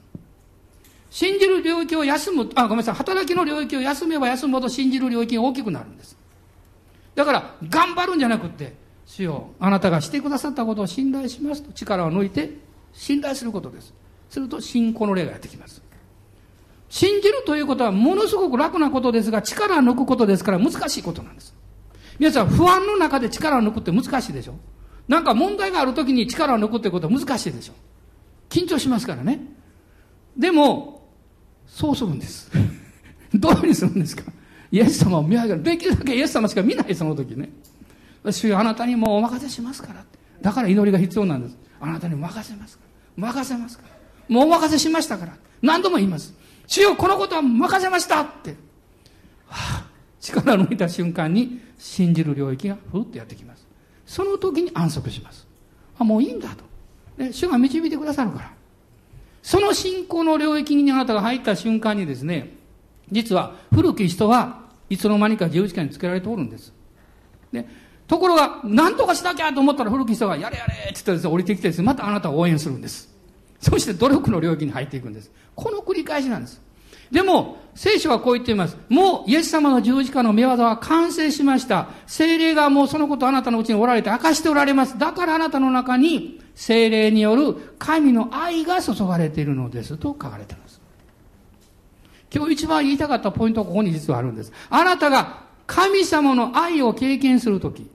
[1.11, 6.17] 信じる領域を休む、あ、ごめんなさい、働きの領域を休めば休むほど信じる領域が大きくなるんです。
[7.15, 8.75] だから、頑張るんじゃなくって、
[9.07, 12.59] 主よ、あなたがしてくださったことを信頼しますと力を抜いて、
[12.93, 13.93] 信頼することです。
[14.31, 15.83] すると、信仰の例がやってきます。
[16.91, 21.55] 信じるということはものすごく楽なことですが、力を抜くことですから難しいことなんです。
[22.19, 24.55] 皆さん、不安の中で力を抜くって難しいでしょ？
[25.09, 27.73] なんか問題がある時に力を抜くってことは難しいでしょ
[28.51, 29.41] 緊張しますからね。
[30.37, 31.09] でも、
[31.67, 32.51] そうするんです。
[33.35, 34.23] どういうふうにするんですか？
[34.71, 35.63] イエス様を見上げる。
[35.63, 37.51] できるだけイエス様しか見ない、その時ね。
[38.31, 40.05] 主よあなたにもうお任せしますから。
[40.41, 41.57] だから祈りが必要なんです。
[41.81, 42.85] あなたに任せますか
[43.17, 43.27] ら。
[43.29, 43.97] 任せますから。
[44.29, 45.37] もうお任せしましたから。
[45.63, 46.35] 何度も言います。
[46.67, 48.51] 主よこのことは任せましたって。
[48.51, 48.57] は
[49.85, 49.87] あ、
[50.21, 53.67] 力を抜いた瞬間に信じる領域がふっとやってきます。
[54.09, 55.47] その時に安息します。
[55.99, 56.65] あ、もういいんだと。
[57.23, 58.53] ね、主が導いてくださるから。
[59.43, 62.57] その信仰の領域にあなたが入った瞬間にですね、
[63.13, 66.73] 実は古き人はいつの間にか十字架につけられておるんです。
[67.53, 67.69] ね、
[68.07, 73.15] ところが、何とかしなきゃと思ったら古き人が、やれやれって言ってです、ね、降りてきてですね、またあなたを応援するんです。
[73.61, 75.31] そして努力の領域に入っていくんです。
[75.55, 76.63] この繰り返しなんです。
[77.11, 78.77] でも、聖書はこう言っています。
[78.89, 81.89] もう、イエス様の十字架の御業は完成しました。
[82.07, 84.99] 精霊がもうそのことあなたのうちにおられて明かしておられます。
[84.99, 89.97] だからあなたの中に、精霊による神の愛が注がれているのです。
[89.97, 90.81] と書かれています。
[92.35, 94.53] 今日一番言いたかったポイントはここに実はあるんです。
[94.69, 97.89] あなたが神様の愛を経験するとき、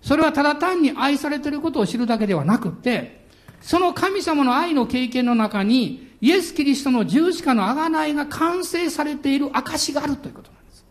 [0.00, 3.26] それはただ単に愛されていることを知るだけではなくて、
[3.60, 10.84] その神様の愛の経験の中に、イエス・キリストの十字架の贖いが完成されている証があるということなんです。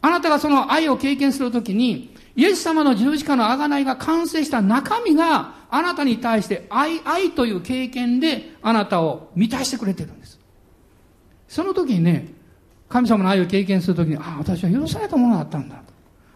[0.00, 10.40] あなたがその愛を経験するときに、イエス様の十字架の贖いが完成した中身があなたに対して愛、愛という経験であなたを満たしてくれてるんです。
[11.48, 12.28] その時にね、
[12.88, 15.82] 神様の愛を経験するときに、ああ、私は許されたものだったんだ。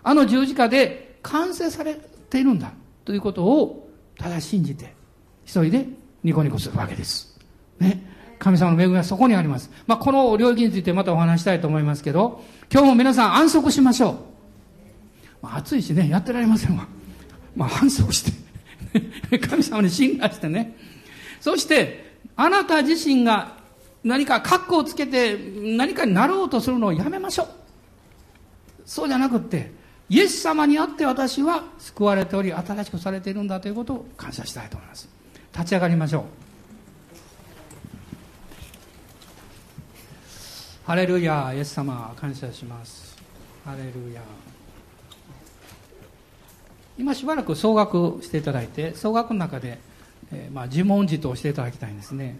[0.03, 1.95] あの十字架で完成され
[2.31, 2.73] ているんだ。
[3.05, 4.95] ということをただ信じて、
[5.45, 5.87] 一人で
[6.23, 7.36] ニコニコするわけです。
[7.81, 8.03] ね。
[8.39, 9.71] 神様の恵みはそこにあります。
[9.87, 14.17] まあ、この領域についてまたお話したいと思いますけど、今日も皆さん安息しましょう。
[15.43, 16.87] まあ、暑いしね、やってられませんわ。
[17.55, 18.25] まあ、安息し
[19.31, 20.77] て神様に信頼してね。
[21.41, 22.05] そして、
[22.37, 23.57] あなた自身が
[24.05, 27.49] 何か格好をつけて何かになろうとするのをやめましょう。
[28.85, 29.73] そうじゃなくって、
[30.09, 35.09] イエス様にあって私は救われており新しくされているんだということを感謝したいと思います
[35.53, 36.46] 立ち上がりましょう
[40.87, 43.17] ハレルヤイエス様感謝します。
[43.65, 44.23] ハレルヤ
[46.97, 49.81] 今しばらく総額していただいて総額の中で、
[50.33, 52.39] えー、まあ、自問自答していただきたいんですね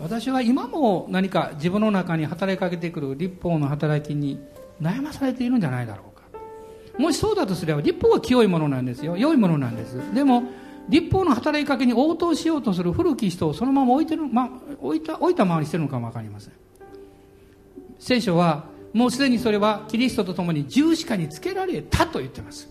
[0.00, 4.40] 私は今も何か自分の中に働きかけてくる立法の働きに
[4.80, 6.22] 悩まされているんじゃないだろうか
[6.98, 10.44] もしそうだとすれば立法は清いものなんですよ良いものなんですでも
[10.88, 14.48] 立法の働きかけに応答しようとする古き人をそのまま置いてる、ま、
[14.80, 16.54] 置いた置いたままにしてるのかも分かりません
[18.00, 22.68] 聖書はもうすでにそれはキリストと共に十字架につけられたと言ってます。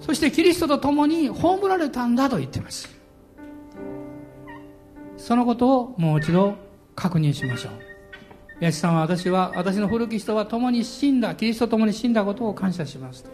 [0.00, 2.88] そしてキリストと共に葬られたんだと言ってます。
[5.16, 6.54] そのことをもう一度
[6.96, 7.72] 確認しましょう。
[8.60, 13.24] 八千さんは私は私の古き人は共に死んだキリストと共に死んだことを感謝します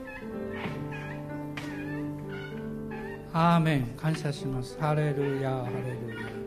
[3.32, 3.86] アーメン。
[3.96, 4.76] 感謝します。
[4.80, 6.39] ハレルヤハレルヤ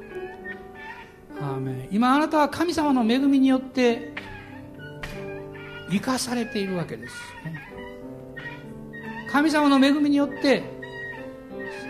[1.91, 4.13] 今あなたは神様の恵みによって
[5.89, 7.13] 生かされているわけです、
[9.31, 10.63] 神様の恵みによって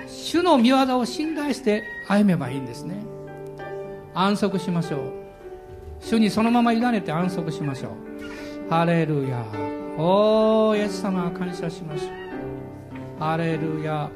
[0.07, 3.05] 主の御業を信頼して歩めばいいんですね。
[4.15, 5.13] 安息しましょう。
[5.99, 8.69] 主にそのまま委ねて安息しましょう。
[8.69, 9.45] ハレルヤ
[9.97, 12.09] おおイエス様感謝します
[13.19, 14.09] ハレルヤ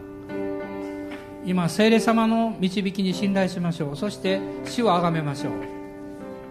[1.48, 3.96] 今聖霊様の導きに信頼しましょう。
[3.96, 5.54] そして主を崇めましょう。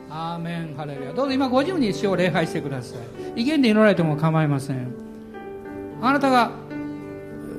[0.09, 0.74] アーメン。
[0.74, 1.12] ハレルヤ。
[1.12, 2.97] どうぞ今ご自由に主を礼拝してくださ
[3.36, 3.42] い。
[3.42, 4.94] 威厳で祈られても構いません。
[6.01, 6.51] あなたが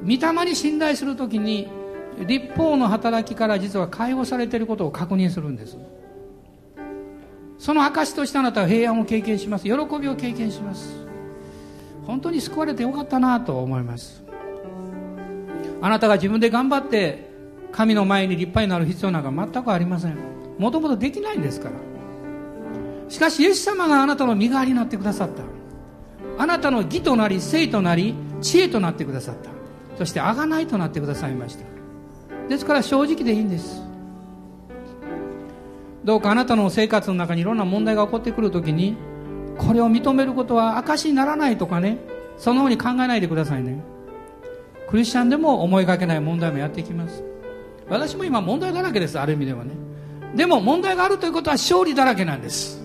[0.03, 1.67] 御霊に信頼するときに
[2.25, 5.77] 立法の働きから実は解放されていることを確認するんです。
[7.59, 9.65] その証としてあなたは平安を経験します。
[9.65, 11.05] 喜びを経験します。
[12.07, 14.23] 本当に救われてよかったなと思います。
[15.79, 17.26] あなたが自分で頑張って
[17.72, 20.18] 神の前に立派になる必要なんか全くありません。
[20.57, 21.76] もともとできないんですから。
[23.09, 25.43] しかしイエス様があなたの身代わりになってくださった。
[26.39, 29.49] あなたの義となり聖となり知恵となってくださった。
[29.97, 31.65] そして贖いとなってくださいました。
[32.49, 33.82] ですから正直でいいんです。
[36.03, 38.95] どうかあなたの生活の中にいろんな問題が起こってくるときに
[39.57, 41.97] これを認めることは証にならないとかね。
[42.38, 43.82] そのように考えないでくださいね。
[44.88, 47.24] クリスチャンでも思いがけない問題もやってきます。
[47.89, 49.71] 私も今問題だらけですある意味ではね。
[50.35, 52.81] でも問題があるということは勝利だらけなんです。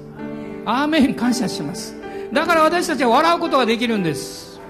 [0.64, 1.14] アーメン。
[1.14, 1.94] 感謝します。
[2.32, 4.60] だから私たちは笑うことができるんです。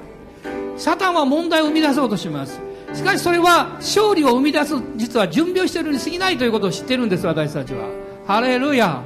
[0.76, 2.60] サタンは問題を生み出そうとします。
[2.94, 7.88] しかしそれは勝利を生み出す実は準備をしているに過ぎないということを知ってるんです私たちは。
[8.26, 9.02] ハレルヤ。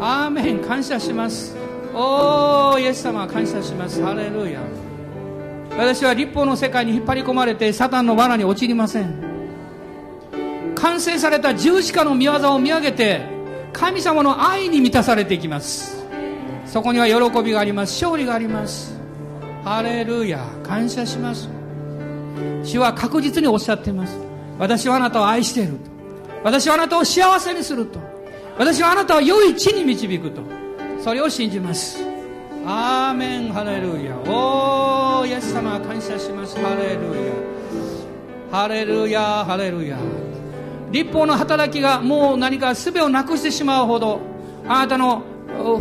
[0.00, 0.60] アーメン。
[0.60, 1.56] 感謝します。
[1.94, 4.02] おーイエス様感謝します。
[4.02, 4.60] ハレルヤ。
[5.76, 9.31] 私は立法の世界に引っ張り込まれてサタンの罠に陥りません。
[10.82, 13.20] 完成された十字架の御業を見上げて
[13.72, 16.04] 神様の愛に満たされていきます。
[16.66, 18.02] そこには喜びがあります。
[18.02, 18.98] 勝利があります。
[19.64, 20.44] ハレルヤ。
[20.64, 21.48] 感謝します。
[22.64, 24.18] 主は確実におっしゃっています。
[24.58, 25.78] 私はあなたを愛していると。
[26.42, 28.00] 私はあなたを幸せにすると。
[28.58, 30.42] 私はあなたを良い地に導くと。
[31.00, 32.02] それを信じます。
[32.66, 33.52] アーメン。
[33.52, 34.16] ハレルヤ。
[34.26, 36.56] おーイエス様感謝します。
[36.58, 37.02] ハレル
[38.50, 38.58] ヤ。
[38.58, 39.44] ハレルヤ。
[39.44, 39.96] ハレルヤ。
[40.92, 44.20] 立法の働きがもう何か術をなくしてしまうほど
[44.68, 45.22] あなたの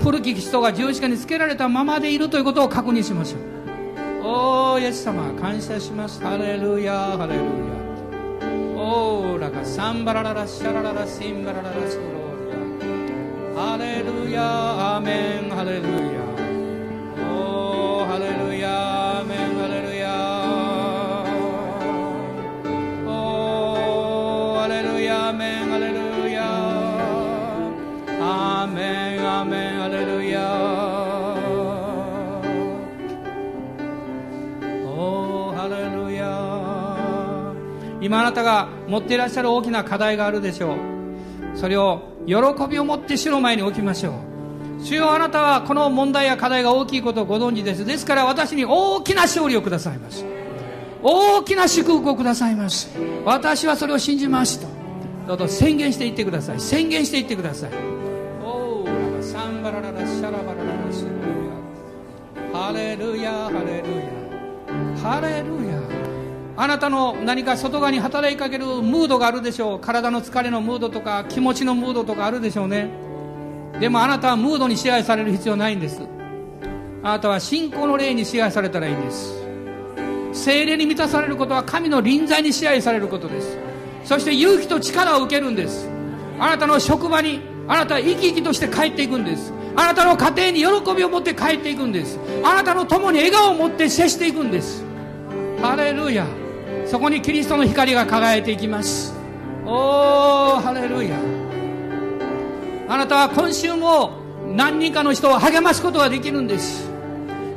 [0.02, 3.42] 古き人が十字架につけられたままでいるということを確認しましょう。
[4.24, 6.22] おーイエス様感謝します。
[6.22, 7.48] ハレルヤハレルヤ
[8.78, 15.50] オーラカサンバラララシャラララシンバラララスローハレルヤアメン。
[15.50, 16.31] ハレルヤ
[29.42, 31.12] メンアーメンハレルヤ
[38.02, 40.78] 今あなたが持っていらっしゃる大きな課題があるでしょう。
[41.56, 42.34] それを喜
[42.68, 44.16] びを持って主の前に置きましょ
[44.80, 44.84] う。
[44.84, 47.86] 主よあなたはこの問題や課題が大きいことをご存知です。
[47.86, 50.26] ですから私に大きな勝利をくださいます。
[51.04, 52.90] 大きな祝福をくださいます。
[53.24, 54.68] 私はそれを信じますと
[55.28, 56.60] どうぞ宣言していってください。
[56.60, 58.01] 宣言していってください。
[59.72, 61.12] バラララシャラバラララシル
[62.52, 65.82] ヤハレルヤハレルヤハレルヤ
[66.58, 72.90] あなたの何か外側に働きかけるムードがあるでしょう体の疲れのムードとか気持ちのムードとかあるでしょうね
[73.80, 76.02] でもあなたはムードに支配される必要ないんです
[77.02, 79.42] あなたは信仰の霊に支配されたらいいんです
[80.34, 83.58] 精霊に満たされることは神の臨在に支配されることです
[84.04, 85.90] そして勇気と力を受けるんです
[86.40, 89.54] あなたの職場にあなたは生き生きとして帰っていくんです。
[89.78, 92.20] あなたの家庭に喜びを持って帰っていくんです。
[92.44, 94.84] あなたの共に笑顔を持って接していくんです。
[95.62, 96.28] ハレルヤ。
[96.86, 99.16] そこにキリストの光が輝いていきます。
[99.66, 101.16] おーハレルヤ。
[102.90, 104.20] あなたは今週も
[104.54, 106.90] 何人かの人を励ますことができるんです。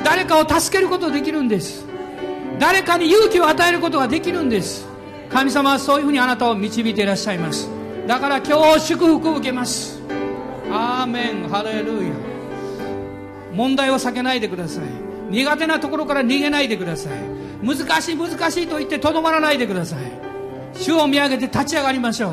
[0.04, 1.84] 誰かを助けることができるんです。
[2.60, 4.86] 誰かに勇気を与えることができるんです。
[5.28, 7.68] 神様はそういうふうにあなたを導いていらっしゃいます。
[8.06, 9.93] だから今日祝福を受けます。
[10.70, 12.10] アーメンハレルヤ
[13.52, 14.84] 問題を避けないでください。
[15.30, 17.12] 苦手なところから逃げないでください。
[17.64, 19.98] 難しい難しいと言ってとどまらないでください。
[20.74, 22.32] 主を見上げて立ち上がりましょう。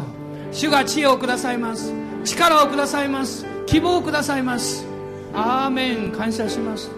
[0.51, 1.93] 主が知恵をくださいます。
[2.25, 3.45] 力をくださいます。
[3.65, 4.85] 希望をくださいます。
[5.33, 6.91] アーメン感謝します。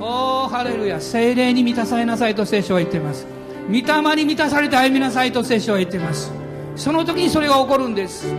[0.00, 3.26] おおハレルヤ精霊に満たされなさいと聖書は言っています。
[3.68, 6.32] 御霊に満たされて歩みなさいと聖書は言っています。
[6.76, 8.34] その時にそれが起こるんです。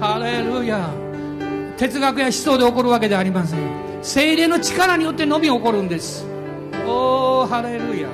[0.00, 0.90] ハレルヤ
[1.76, 3.60] 哲学や思想で起こるわけではありません。
[4.02, 6.24] 精霊の力によってのみ起こるんです。
[6.86, 8.08] おおハレルヤ。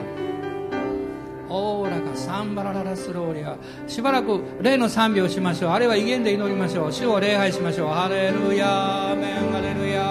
[1.49, 3.57] オーラがサンバラララスローリア。
[3.87, 5.71] しばらく例の賛美をしましょう。
[5.71, 6.93] あれは威厳で祈りましょう。
[6.93, 7.89] 主を礼拝しましょう。
[7.89, 9.13] ハレルヤ。
[9.13, 9.35] アメン。
[9.53, 10.03] ハレルヤ。
[10.03, 10.07] ー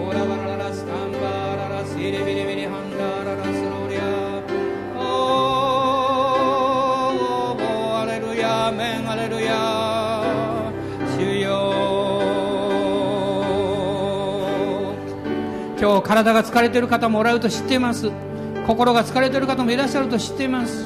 [0.00, 4.00] オーラバラララスカンバララスイリビリビリハンダララスローリア
[4.96, 7.58] おー
[7.98, 10.09] ハレルヤアメンハレルヤー
[15.90, 18.12] 今日体が疲れている方もおられると知っています。
[18.64, 20.84] 心が疲れている方もいらっしゃると知っています。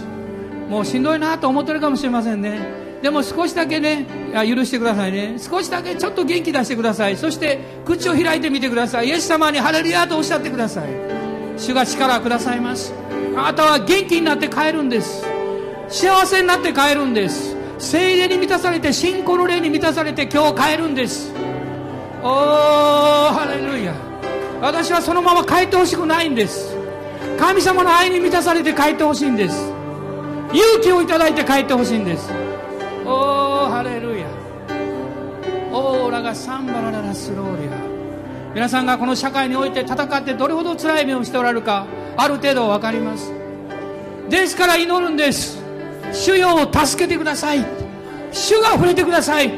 [0.70, 2.58] もうしんどいなと思ってるかもしれませんね。
[3.02, 5.36] でも少しだけね許してくださいね。
[5.38, 7.18] 少しだけちょっと元気出してください。
[7.18, 9.08] そして口を開いてみてください。
[9.08, 10.88] イエス様にハレルヤとおっしゃってください。
[11.58, 12.94] 主が力をくださいます。
[13.36, 15.26] あなたは元気になって帰るんです。
[15.90, 17.54] 幸せになって帰るんです。
[17.78, 21.30] 精霊に満たされて信仰の霊に満たされて今日帰るんです。
[22.22, 23.94] おーハレルヤ
[24.64, 26.74] 私はそのまま帰ってほしくないんです。
[27.38, 29.70] 神様の愛に満たされて帰ってほしいんです。
[30.54, 32.32] 勇気をいただいて帰ってほしいんです。
[33.04, 34.26] おーハレルヤ。
[35.70, 37.76] オーラがサンバラララスローリア。
[38.54, 41.86] 皆さんがこの社会において戦ってどれほど辛い目をしておられるか
[42.16, 43.30] ある程度分かります。
[44.30, 45.58] ですから祈るんです。
[46.10, 47.62] 主よを助けてください。
[48.32, 49.52] 主が触れてください。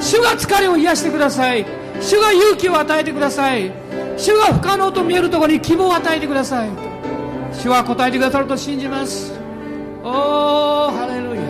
[0.00, 1.66] 主が疲れを癒してください。
[2.00, 3.72] 主が勇気を与えてください。
[4.16, 6.70] 主が不可能と見えるところに希望を与えてください。
[7.52, 9.34] 主は答えてくださると信じます。
[10.02, 11.42] おーハレルヤ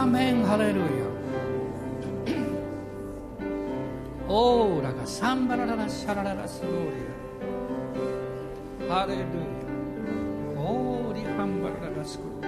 [0.00, 0.86] アーメンハレルヤ
[4.28, 6.96] オーラがサンバラララシャラララスローリ
[8.90, 9.26] アハレルヤ
[10.60, 12.47] オーリハンバラララスクローリ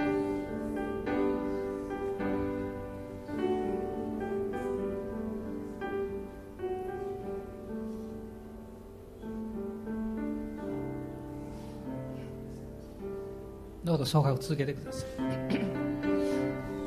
[13.91, 15.09] どうぞ総会を続けてください。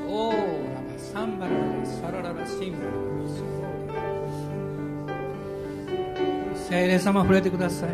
[0.08, 0.48] オーラバ
[0.96, 2.84] サンバララサラララシンバラ
[6.56, 7.90] 聖霊様触れてください。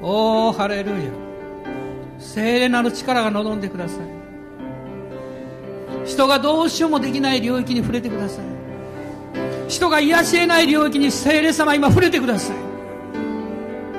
[0.00, 0.96] おーハレルヤ
[2.20, 3.98] 聖霊なる力が望んでください。
[6.06, 8.44] 人がどうしようもできない領域に触れてください。
[9.66, 12.56] 人が癒し得ない領域に聖霊様今触れてください。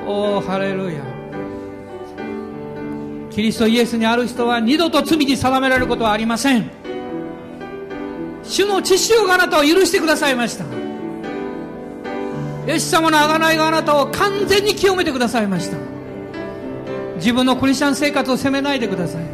[0.06, 1.09] おーハレルヤ
[3.30, 6.70] キリストイエスにある人は二度と罪に定められることはありません。
[8.42, 10.64] 主の知識があなたを許してくださいました。
[12.66, 15.76] イエス様の贖いがあなたを完全に清めてくださいました。
[17.16, 19.24] 自分のクリスチャン生活を責めないでください。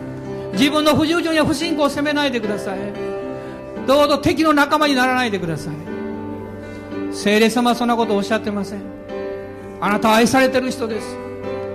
[0.53, 2.79] 自分の不従順や不信仰を責めないでください。
[3.87, 5.75] どうぞ敵の仲間にならないでください。
[7.13, 8.81] 聖霊様はそんなことをおっしゃってません。
[9.81, 11.17] あなたは愛されてる人です。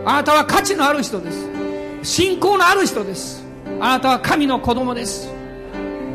[0.06, 1.61] あなたは価値のある人です。
[2.04, 3.44] 信仰のある人です。
[3.80, 5.30] あなたは神の子供です。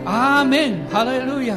[0.05, 0.87] アーメン。
[0.89, 1.57] ハレルヤ。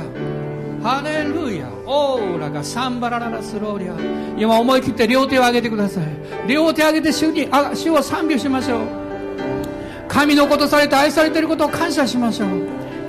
[0.84, 1.68] ハレルヤ。
[1.86, 3.96] オーラがサンバラララスローリア。
[4.38, 6.06] 今思い切って両手を上げてください。
[6.48, 8.82] 両手を上げて主にあ主を賛美しましょう。
[10.08, 12.50] 神のことされて愛されていることを感謝しましょう。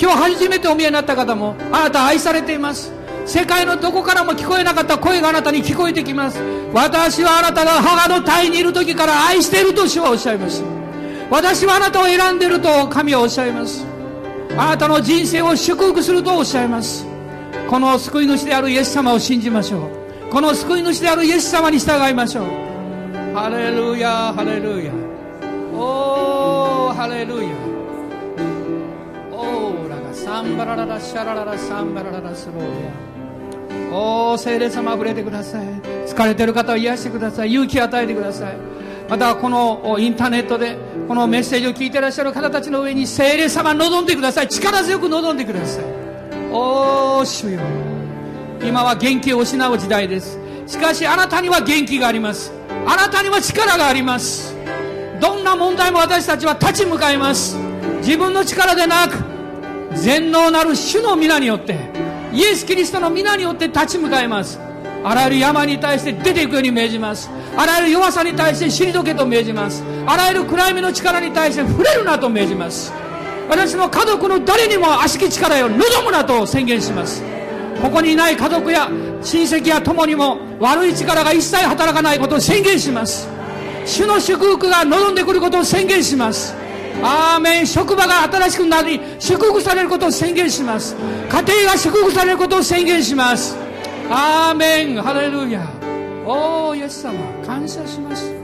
[0.00, 2.92] 今日初めてお見えになった方もあなた愛されています。
[3.26, 6.40] 世界のどこからも聞こえなかった声があなたに聞こえてきます。
[6.72, 10.79] 私はあなたが母の体にいる時から愛していると主はおっしゃいました
[11.30, 13.86] 私はあなたを選んでいると神はおっしゃいます。
[14.56, 17.06] あなたの人生を祝福するとおっしゃいます。
[17.68, 20.30] この救い主であるイエス様を信じましょう。
[20.30, 22.46] この救い主であるイエス様に従いましょう。
[23.34, 25.10] ハレルヤハレルヤ。
[25.82, 27.48] おーハレルヤ
[29.32, 32.92] オーラがサンバラララシャラララサンバラララスローヤ
[33.90, 35.66] おー聖霊様あふれてください
[36.06, 38.56] 疲れてる方を癒してください勇気を与えてください
[39.10, 44.48] またこのインターネットでこのメッセージを聞いていらっしゃる方たちの上に聖霊様望んでください。
[44.48, 45.84] 力強く望んでください。
[46.52, 47.60] おー主よ。
[48.62, 50.38] 今は元気を失う時代です。
[50.68, 52.52] しかしあなたには元気があります。
[52.86, 54.54] あなたには力があります。
[55.20, 57.56] どんな問題も私たちは立ち向かいます。
[58.02, 59.16] 自分の力でなく
[59.94, 61.76] 全能なる主の皆によって
[62.32, 64.60] イエス・キリストの皆によって立ち向かいます。
[65.02, 67.30] あらゆる山に対して出ていくように命じます。
[67.56, 69.82] あらゆる弱さに対して退けと命じます。
[70.06, 72.92] あらゆる暗闇の力に対して触れるなと命じます。
[73.48, 77.22] 私の家族の誰にも悪しき力を望むなと宣言します。
[77.82, 78.88] ここにいない家族や
[79.22, 83.26] 親戚や友にも悪い力が一切働かないことを宣言します。
[83.86, 86.54] 主の祝福が望んでくることを宣言します。
[87.02, 87.66] アーメン。
[87.66, 90.94] 職場が新しくなり祝福されることを宣言します。
[91.30, 93.56] 家庭が祝福されることを宣言します。
[94.12, 95.64] アーメンハレルヤ
[96.26, 97.14] おおイエス様
[97.46, 98.34] 感謝します。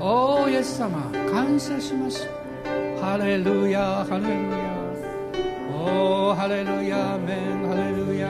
[0.00, 2.28] おおイエス様感謝します。
[3.00, 4.66] ハレルヤハレルヤ
[5.70, 8.26] おおハレルヤアーメンハレルヤ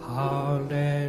[0.00, 1.03] ハレルヤ